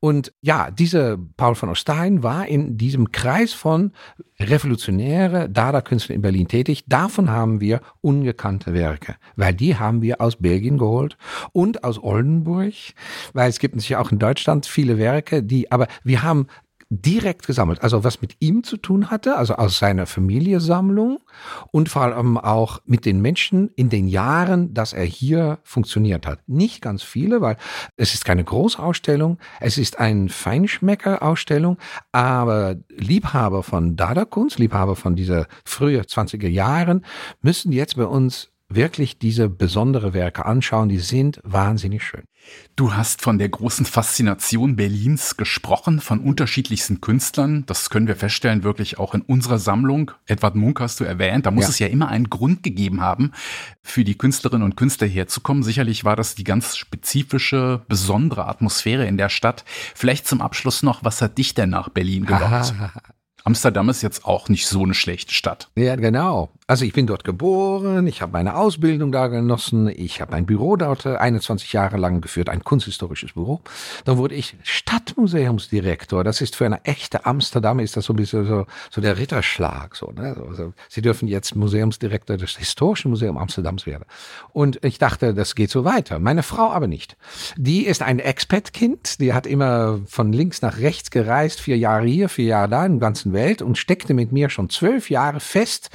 Und 0.00 0.32
ja, 0.40 0.70
dieser 0.70 1.18
Paul 1.36 1.54
von 1.54 1.68
Ostein 1.68 2.22
war 2.22 2.46
in 2.46 2.76
diesem 2.76 3.12
Kreis 3.12 3.52
von 3.52 3.92
revolutionäre 4.40 5.50
Dada-Künstlern 5.50 6.16
in 6.16 6.22
Berlin 6.22 6.48
tätig. 6.48 6.84
Davon 6.86 7.30
haben 7.30 7.60
wir 7.60 7.80
ungekannte 8.00 8.72
Werke, 8.72 9.16
weil 9.36 9.54
die 9.54 9.76
haben 9.76 10.00
wir 10.02 10.20
aus 10.20 10.36
Belgien 10.36 10.78
geholt 10.78 11.16
und 11.52 11.82
aus 11.84 12.02
Oldenburg, 12.02 12.74
weil 13.32 13.48
es 13.48 13.58
gibt 13.58 13.74
natürlich 13.74 13.96
auch 13.96 14.12
in 14.12 14.18
Deutschland 14.18 14.66
viele 14.66 14.98
Werke, 14.98 15.42
die, 15.42 15.72
aber 15.72 15.88
wir 16.04 16.22
haben 16.22 16.46
direkt 16.90 17.46
gesammelt. 17.46 17.82
Also 17.82 18.02
was 18.02 18.22
mit 18.22 18.36
ihm 18.40 18.64
zu 18.64 18.76
tun 18.76 19.10
hatte, 19.10 19.36
also 19.36 19.54
aus 19.54 19.78
seiner 19.78 20.06
Familiensammlung 20.06 21.18
und 21.70 21.88
vor 21.88 22.02
allem 22.02 22.38
auch 22.38 22.80
mit 22.86 23.04
den 23.04 23.20
Menschen 23.20 23.70
in 23.76 23.90
den 23.90 24.08
Jahren, 24.08 24.72
dass 24.72 24.94
er 24.94 25.04
hier 25.04 25.58
funktioniert 25.64 26.26
hat. 26.26 26.40
Nicht 26.46 26.80
ganz 26.80 27.02
viele, 27.02 27.40
weil 27.40 27.56
es 27.96 28.14
ist 28.14 28.24
keine 28.24 28.44
Großausstellung, 28.44 29.38
es 29.60 29.76
ist 29.76 29.98
eine 29.98 30.30
Feinschmecker-Ausstellung, 30.30 31.76
aber 32.12 32.76
Liebhaber 32.88 33.62
von 33.62 33.96
Dada-Kunst, 33.96 34.58
Liebhaber 34.58 34.96
von 34.96 35.14
dieser 35.14 35.46
früher 35.64 36.02
20er 36.02 36.48
Jahren, 36.48 37.04
müssen 37.42 37.72
jetzt 37.72 37.96
bei 37.96 38.06
uns 38.06 38.50
wirklich 38.68 39.18
diese 39.18 39.48
besondere 39.48 40.12
Werke 40.12 40.44
anschauen. 40.44 40.88
Die 40.88 40.98
sind 40.98 41.40
wahnsinnig 41.42 42.02
schön. 42.02 42.24
Du 42.76 42.94
hast 42.94 43.22
von 43.22 43.38
der 43.38 43.48
großen 43.48 43.86
Faszination 43.86 44.76
Berlins 44.76 45.36
gesprochen, 45.36 46.00
von 46.00 46.20
unterschiedlichsten 46.20 47.00
Künstlern. 47.00 47.64
Das 47.66 47.90
können 47.90 48.06
wir 48.06 48.14
feststellen, 48.14 48.62
wirklich 48.62 48.98
auch 48.98 49.14
in 49.14 49.22
unserer 49.22 49.58
Sammlung. 49.58 50.12
Edward 50.26 50.54
Munk 50.54 50.80
hast 50.80 51.00
du 51.00 51.04
erwähnt. 51.04 51.46
Da 51.46 51.50
muss 51.50 51.64
ja. 51.64 51.70
es 51.70 51.78
ja 51.80 51.86
immer 51.88 52.08
einen 52.08 52.30
Grund 52.30 52.62
gegeben 52.62 53.00
haben, 53.00 53.32
für 53.82 54.04
die 54.04 54.16
Künstlerinnen 54.16 54.64
und 54.64 54.76
Künstler 54.76 55.08
herzukommen. 55.08 55.64
Sicherlich 55.64 56.04
war 56.04 56.14
das 56.14 56.36
die 56.36 56.44
ganz 56.44 56.76
spezifische, 56.76 57.82
besondere 57.88 58.46
Atmosphäre 58.46 59.06
in 59.06 59.16
der 59.16 59.28
Stadt. 59.28 59.64
Vielleicht 59.94 60.28
zum 60.28 60.40
Abschluss 60.40 60.84
noch, 60.84 61.02
was 61.02 61.20
hat 61.20 61.36
dich 61.38 61.54
denn 61.54 61.70
nach 61.70 61.88
Berlin 61.88 62.26
gelockt? 62.26 62.74
Amsterdam 63.48 63.88
ist 63.88 64.02
jetzt 64.02 64.26
auch 64.26 64.50
nicht 64.50 64.66
so 64.66 64.82
eine 64.82 64.92
schlechte 64.92 65.32
Stadt. 65.32 65.70
Ja, 65.74 65.96
genau. 65.96 66.50
Also 66.66 66.84
ich 66.84 66.92
bin 66.92 67.06
dort 67.06 67.24
geboren, 67.24 68.06
ich 68.06 68.20
habe 68.20 68.32
meine 68.32 68.56
Ausbildung 68.56 69.10
da 69.10 69.28
genossen, 69.28 69.88
ich 69.88 70.20
habe 70.20 70.34
ein 70.34 70.44
Büro 70.44 70.76
dort 70.76 71.06
21 71.06 71.72
Jahre 71.72 71.96
lang 71.96 72.20
geführt, 72.20 72.50
ein 72.50 72.62
kunsthistorisches 72.62 73.32
Büro. 73.32 73.62
Dann 74.04 74.18
wurde 74.18 74.34
ich 74.34 74.54
Stadtmuseumsdirektor. 74.64 76.24
Das 76.24 76.42
ist 76.42 76.56
für 76.56 76.66
eine 76.66 76.84
echte 76.84 77.24
Amsterdam 77.24 77.78
ist 77.78 77.96
das 77.96 78.04
so 78.04 78.12
ein 78.12 78.16
bisschen 78.16 78.46
so, 78.46 78.66
so 78.90 79.00
der 79.00 79.16
Ritterschlag. 79.16 79.96
So, 79.96 80.12
ne? 80.12 80.36
also, 80.46 80.74
Sie 80.90 81.00
dürfen 81.00 81.26
jetzt 81.26 81.56
Museumsdirektor 81.56 82.36
des 82.36 82.58
Historischen 82.58 83.08
Museums 83.08 83.40
Amsterdams 83.40 83.86
werden. 83.86 84.04
Und 84.52 84.84
ich 84.84 84.98
dachte, 84.98 85.32
das 85.32 85.54
geht 85.54 85.70
so 85.70 85.86
weiter. 85.86 86.18
Meine 86.18 86.42
Frau 86.42 86.70
aber 86.70 86.86
nicht. 86.86 87.16
Die 87.56 87.86
ist 87.86 88.02
ein 88.02 88.18
Expat-Kind, 88.18 89.20
die 89.20 89.32
hat 89.32 89.46
immer 89.46 90.00
von 90.06 90.34
links 90.34 90.60
nach 90.60 90.76
rechts 90.76 91.10
gereist, 91.10 91.62
vier 91.62 91.78
Jahre 91.78 92.04
hier, 92.06 92.28
vier 92.28 92.44
Jahre 92.44 92.68
da, 92.68 92.86
der 92.86 92.98
ganzen 92.98 93.32
Welt 93.32 93.37
und 93.62 93.78
steckte 93.78 94.14
mit 94.14 94.32
mir 94.32 94.50
schon 94.50 94.70
zwölf 94.70 95.10
Jahre 95.10 95.40
fest 95.40 95.90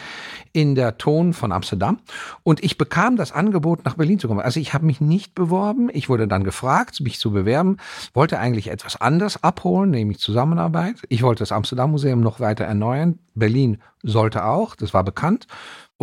in 0.53 0.75
der 0.75 0.97
Ton 0.97 1.33
von 1.33 1.51
Amsterdam 1.51 1.99
und 2.43 2.63
ich 2.63 2.77
bekam 2.77 3.15
das 3.15 3.31
Angebot, 3.31 3.85
nach 3.85 3.95
Berlin 3.95 4.19
zu 4.19 4.27
kommen. 4.27 4.39
Also 4.39 4.59
ich 4.59 4.73
habe 4.73 4.85
mich 4.85 5.01
nicht 5.01 5.33
beworben, 5.33 5.89
ich 5.91 6.09
wurde 6.09 6.27
dann 6.27 6.43
gefragt, 6.43 7.01
mich 7.01 7.19
zu 7.19 7.31
bewerben, 7.31 7.77
wollte 8.13 8.39
eigentlich 8.39 8.69
etwas 8.69 9.01
anders 9.01 9.43
abholen, 9.43 9.89
nämlich 9.89 10.19
Zusammenarbeit. 10.19 10.95
Ich 11.09 11.23
wollte 11.23 11.39
das 11.39 11.51
Amsterdam 11.51 11.91
Museum 11.91 12.21
noch 12.21 12.39
weiter 12.39 12.65
erneuern. 12.65 13.19
Berlin 13.35 13.79
sollte 14.03 14.45
auch, 14.45 14.75
das 14.75 14.93
war 14.93 15.03
bekannt. 15.03 15.47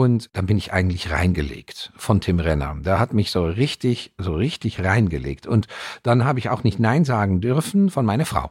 Und 0.00 0.30
dann 0.32 0.46
bin 0.46 0.56
ich 0.56 0.72
eigentlich 0.72 1.10
reingelegt 1.10 1.92
von 1.94 2.22
Tim 2.22 2.40
Renner. 2.40 2.74
Der 2.80 2.98
hat 2.98 3.12
mich 3.12 3.30
so 3.30 3.44
richtig, 3.44 4.14
so 4.16 4.32
richtig 4.32 4.82
reingelegt. 4.82 5.46
Und 5.46 5.66
dann 6.02 6.24
habe 6.24 6.38
ich 6.38 6.48
auch 6.48 6.64
nicht 6.64 6.78
Nein 6.78 7.04
sagen 7.04 7.42
dürfen 7.42 7.90
von 7.90 8.06
meiner 8.06 8.24
Frau. 8.24 8.50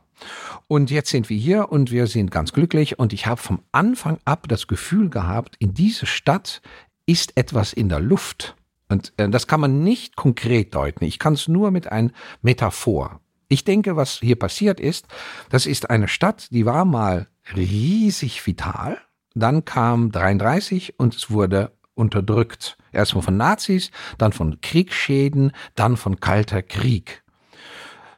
Und 0.67 0.91
jetzt 0.91 1.09
sind 1.09 1.27
wir 1.27 1.37
hier 1.37 1.71
und 1.71 1.89
wir 1.89 2.05
sind 2.05 2.29
ganz 2.29 2.53
glücklich. 2.53 2.99
Und 2.99 3.13
ich 3.13 3.25
habe 3.25 3.41
vom 3.41 3.63
Anfang 3.71 4.19
ab 4.25 4.45
das 4.47 4.67
Gefühl 4.67 5.09
gehabt, 5.09 5.55
in 5.57 5.73
dieser 5.73 6.05
Stadt 6.05 6.61
ist 7.07 7.35
etwas 7.35 7.73
in 7.73 7.89
der 7.89 7.99
Luft. 7.99 8.55
Und 8.87 9.13
äh, 9.17 9.27
das 9.27 9.47
kann 9.47 9.59
man 9.59 9.83
nicht 9.83 10.15
konkret 10.15 10.75
deuten. 10.75 11.03
Ich 11.03 11.17
kann 11.17 11.33
es 11.33 11.47
nur 11.47 11.71
mit 11.71 11.91
einer 11.91 12.11
Metaphor. 12.43 13.21
Ich 13.47 13.63
denke, 13.63 13.95
was 13.95 14.19
hier 14.19 14.35
passiert 14.37 14.79
ist, 14.79 15.07
das 15.49 15.65
ist 15.65 15.89
eine 15.89 16.09
Stadt, 16.09 16.51
die 16.51 16.67
war 16.67 16.85
mal 16.85 17.25
riesig 17.55 18.45
vital 18.45 18.99
dann 19.35 19.65
kam 19.65 20.11
33 20.11 20.99
und 20.99 21.15
es 21.15 21.31
wurde 21.31 21.71
unterdrückt. 21.93 22.77
Erstmal 22.91 23.23
von 23.23 23.37
Nazis, 23.37 23.91
dann 24.17 24.33
von 24.33 24.61
Kriegsschäden, 24.61 25.51
dann 25.75 25.97
von 25.97 26.19
kalter 26.19 26.63
Krieg. 26.63 27.23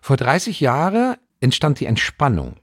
Vor 0.02 0.18
30 0.18 0.60
Jahren 0.60 1.16
entstand 1.40 1.80
die 1.80 1.86
Entspannung. 1.86 2.58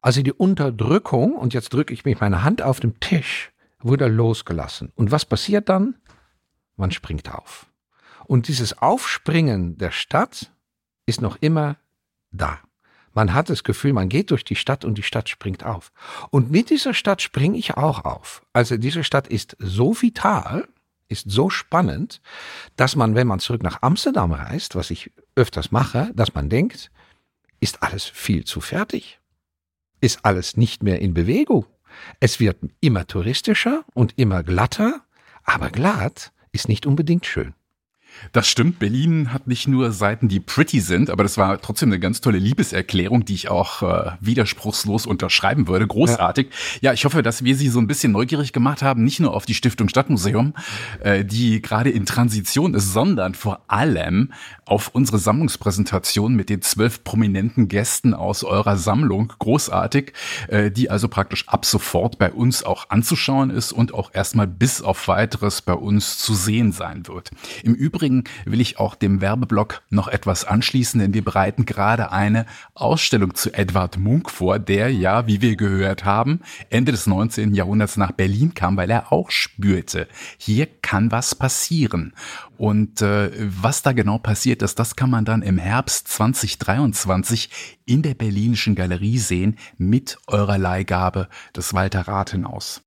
Also 0.00 0.22
die 0.22 0.32
Unterdrückung, 0.32 1.34
und 1.34 1.54
jetzt 1.54 1.72
drücke 1.72 1.94
ich 1.94 2.04
mich 2.04 2.20
meine 2.20 2.42
Hand 2.42 2.62
auf 2.62 2.80
den 2.80 2.98
Tisch, 3.00 3.52
wurde 3.80 4.08
losgelassen. 4.08 4.90
Und 4.94 5.10
was 5.10 5.24
passiert 5.24 5.68
dann? 5.68 5.96
Man 6.76 6.90
springt 6.90 7.32
auf. 7.32 7.66
Und 8.24 8.48
dieses 8.48 8.78
Aufspringen 8.78 9.76
der 9.78 9.90
Stadt 9.90 10.52
ist 11.06 11.20
noch 11.20 11.36
immer 11.40 11.76
da. 12.30 12.58
Man 13.14 13.34
hat 13.34 13.50
das 13.50 13.64
Gefühl, 13.64 13.92
man 13.92 14.08
geht 14.08 14.30
durch 14.30 14.44
die 14.44 14.56
Stadt 14.56 14.84
und 14.84 14.96
die 14.96 15.02
Stadt 15.02 15.28
springt 15.28 15.64
auf. 15.64 15.92
Und 16.30 16.50
mit 16.50 16.70
dieser 16.70 16.94
Stadt 16.94 17.22
springe 17.22 17.58
ich 17.58 17.76
auch 17.76 18.04
auf. 18.04 18.42
Also 18.52 18.76
diese 18.76 19.04
Stadt 19.04 19.28
ist 19.28 19.56
so 19.58 20.00
vital, 20.00 20.68
ist 21.08 21.30
so 21.30 21.50
spannend, 21.50 22.20
dass 22.76 22.96
man, 22.96 23.14
wenn 23.14 23.26
man 23.26 23.38
zurück 23.38 23.62
nach 23.62 23.82
Amsterdam 23.82 24.32
reist, 24.32 24.74
was 24.74 24.90
ich 24.90 25.12
öfters 25.34 25.70
mache, 25.70 26.10
dass 26.14 26.34
man 26.34 26.48
denkt, 26.48 26.90
ist 27.60 27.82
alles 27.82 28.04
viel 28.04 28.44
zu 28.44 28.60
fertig? 28.60 29.20
Ist 30.00 30.24
alles 30.24 30.56
nicht 30.56 30.82
mehr 30.82 31.00
in 31.00 31.14
Bewegung? 31.14 31.66
Es 32.18 32.40
wird 32.40 32.58
immer 32.80 33.06
touristischer 33.06 33.84
und 33.94 34.18
immer 34.18 34.42
glatter, 34.42 35.02
aber 35.44 35.70
glatt 35.70 36.32
ist 36.50 36.68
nicht 36.68 36.86
unbedingt 36.86 37.26
schön. 37.26 37.54
Das 38.32 38.48
stimmt. 38.48 38.78
Berlin 38.78 39.32
hat 39.32 39.46
nicht 39.46 39.68
nur 39.68 39.92
Seiten, 39.92 40.28
die 40.28 40.40
pretty 40.40 40.80
sind, 40.80 41.10
aber 41.10 41.22
das 41.22 41.36
war 41.36 41.60
trotzdem 41.60 41.90
eine 41.90 41.98
ganz 41.98 42.20
tolle 42.20 42.38
Liebeserklärung, 42.38 43.24
die 43.24 43.34
ich 43.34 43.48
auch 43.48 43.82
äh, 43.82 44.12
widerspruchslos 44.20 45.06
unterschreiben 45.06 45.68
würde. 45.68 45.86
Großartig. 45.86 46.48
Ja. 46.80 46.90
ja. 46.90 46.92
ich 46.92 47.04
hoffe, 47.04 47.22
dass 47.22 47.44
wir 47.44 47.56
Sie 47.56 47.68
so 47.68 47.80
ein 47.80 47.86
bisschen 47.86 48.12
neugierig 48.12 48.52
gemacht 48.52 48.82
haben, 48.82 49.02
nicht 49.04 49.20
nur 49.20 49.34
auf 49.34 49.44
die 49.44 49.54
Stiftung 49.54 49.88
Stadtmuseum, 49.88 50.54
äh, 51.00 51.24
die 51.24 51.60
gerade 51.60 51.90
in 51.90 52.06
Transition 52.06 52.74
ist, 52.74 52.92
sondern 52.92 53.34
vor 53.34 53.62
allem 53.68 54.32
auf 54.64 54.88
unsere 54.88 55.18
Sammlungspräsentation 55.18 56.34
mit 56.34 56.48
den 56.48 56.62
zwölf 56.62 57.04
prominenten 57.04 57.68
Gästen 57.68 58.14
aus 58.14 58.44
eurer 58.44 58.76
Sammlung. 58.76 59.32
Großartig, 59.38 60.12
äh, 60.48 60.70
die 60.70 60.90
also 60.90 61.08
praktisch 61.08 61.48
ab 61.48 61.64
sofort 61.64 62.18
bei 62.18 62.32
uns 62.32 62.62
auch 62.62 62.88
anzuschauen 62.90 63.50
ist 63.50 63.72
und 63.72 63.94
auch 63.94 64.10
erstmal 64.14 64.46
bis 64.46 64.80
auf 64.80 65.08
weiteres 65.08 65.62
bei 65.62 65.74
uns 65.74 66.18
zu 66.18 66.34
sehen 66.34 66.72
sein 66.72 67.06
wird. 67.08 67.30
Im 67.62 67.74
Übrigen 67.74 68.01
Übrigen 68.02 68.24
will 68.46 68.60
ich 68.60 68.80
auch 68.80 68.96
dem 68.96 69.20
Werbeblock 69.20 69.82
noch 69.88 70.08
etwas 70.08 70.44
anschließen, 70.44 70.98
denn 70.98 71.14
wir 71.14 71.22
bereiten 71.22 71.66
gerade 71.66 72.10
eine 72.10 72.46
Ausstellung 72.74 73.36
zu 73.36 73.54
Edward 73.54 73.96
Munk 73.96 74.28
vor, 74.28 74.58
der 74.58 74.92
ja, 74.92 75.28
wie 75.28 75.40
wir 75.40 75.54
gehört 75.54 76.04
haben, 76.04 76.40
Ende 76.68 76.90
des 76.90 77.06
19. 77.06 77.54
Jahrhunderts 77.54 77.96
nach 77.96 78.10
Berlin 78.10 78.54
kam, 78.54 78.76
weil 78.76 78.90
er 78.90 79.12
auch 79.12 79.30
spürte, 79.30 80.08
hier 80.36 80.66
kann 80.66 81.12
was 81.12 81.36
passieren. 81.36 82.12
Und 82.56 83.02
äh, 83.02 83.30
was 83.38 83.82
da 83.82 83.92
genau 83.92 84.18
passiert 84.18 84.62
ist, 84.62 84.80
das 84.80 84.96
kann 84.96 85.10
man 85.10 85.24
dann 85.24 85.42
im 85.42 85.58
Herbst 85.58 86.08
2023 86.08 87.50
in 87.86 88.02
der 88.02 88.14
Berlinischen 88.14 88.74
Galerie 88.74 89.18
sehen 89.18 89.58
mit 89.78 90.18
eurer 90.26 90.58
Leihgabe 90.58 91.28
des 91.54 91.72
Walter 91.72 92.08
Rathenhaus. 92.08 92.82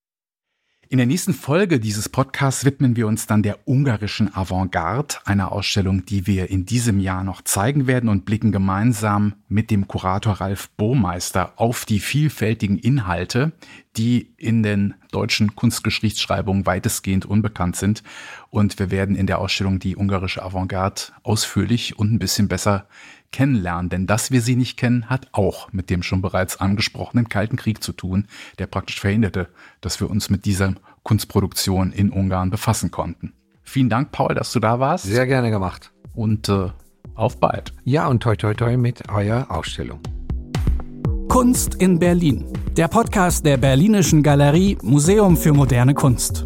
In 0.88 1.00
der 1.00 1.08
nächsten 1.08 1.34
Folge 1.34 1.80
dieses 1.80 2.10
Podcasts 2.10 2.64
widmen 2.64 2.96
wir 2.96 3.08
uns 3.08 3.26
dann 3.26 3.42
der 3.42 3.68
ungarischen 3.68 4.36
Avantgarde, 4.36 5.16
einer 5.26 5.52
Ausstellung, 5.52 6.06
die 6.06 6.28
wir 6.28 6.52
in 6.52 6.68
diesem 6.68 7.00
Jahr 7.00 7.24
noch 7.24 7.42
zeigen 7.42 7.88
werden 7.88 8.08
und 8.08 8.24
blicken 8.26 8.52
gemeinsam 8.52 9.34
mit 9.48 9.72
dem 9.72 9.88
Kurator 9.88 10.34
Ralf 10.34 10.70
Burmeister 10.78 11.54
auf 11.56 11.86
die 11.86 12.00
vielfältigen 12.00 12.78
Inhalte, 12.78 13.54
die 13.98 14.34
in 14.38 14.62
den 14.62 14.94
deutschen 15.12 15.56
Kunstgeschichtsschreibungen 15.56 16.68
weitestgehend 16.68 17.26
unbekannt 17.26 17.78
sind. 17.78 18.04
Und 18.52 18.78
wir 18.78 18.92
werden 18.92 19.16
in 19.16 19.26
der 19.26 19.40
Ausstellung 19.40 19.80
die 19.80 19.96
ungarische 19.96 20.44
Avantgarde 20.44 21.02
ausführlich 21.24 21.98
und 21.98 22.14
ein 22.14 22.20
bisschen 22.20 22.48
besser 22.48 22.88
kennenlernen. 23.36 23.90
Denn 23.90 24.08
dass 24.08 24.32
wir 24.32 24.42
sie 24.42 24.56
nicht 24.56 24.78
kennen, 24.78 25.10
hat 25.10 25.28
auch 25.34 25.72
mit 25.74 25.90
dem 25.90 26.04
schon 26.04 26.22
bereits 26.22 26.62
angesprochenen 26.62 27.28
Kalten 27.28 27.58
Krieg 27.58 27.84
zu 27.84 27.92
tun, 27.92 28.28
der 28.60 28.68
praktisch 28.68 29.02
verhinderte, 29.02 29.50
dass 29.82 30.00
wir 30.00 30.10
uns 30.10 30.30
mit 30.30 30.46
dieser 30.46 30.76
Kunstproduktion 31.04 31.92
in 31.92 32.12
Ungarn 32.12 32.50
befassen 32.50 32.92
konnten. 32.92 33.34
Vielen 33.62 33.90
Dank, 33.90 34.12
Paul, 34.12 34.36
dass 34.36 34.54
du 34.54 34.60
da 34.62 34.80
warst. 34.80 35.04
Sehr 35.04 35.28
gerne 35.28 35.52
gemacht. 35.52 35.92
Und 36.14 36.48
äh, 36.48 36.70
auf 37.14 37.40
bald. 37.40 37.74
Ja, 37.84 38.08
und 38.08 38.24
toi 38.24 38.38
toi 38.38 38.54
toi 38.54 38.78
mit 38.78 39.10
eurer 39.10 39.52
Ausstellung. 39.52 40.00
Kunst 41.28 41.76
in 41.76 42.00
Berlin. 42.00 42.46
Der 42.78 42.88
Podcast 42.88 43.46
der 43.46 43.58
Berlinischen 43.58 44.24
Galerie 44.24 44.78
Museum 44.82 45.36
für 45.36 45.52
moderne 45.52 45.94
Kunst. 45.94 46.46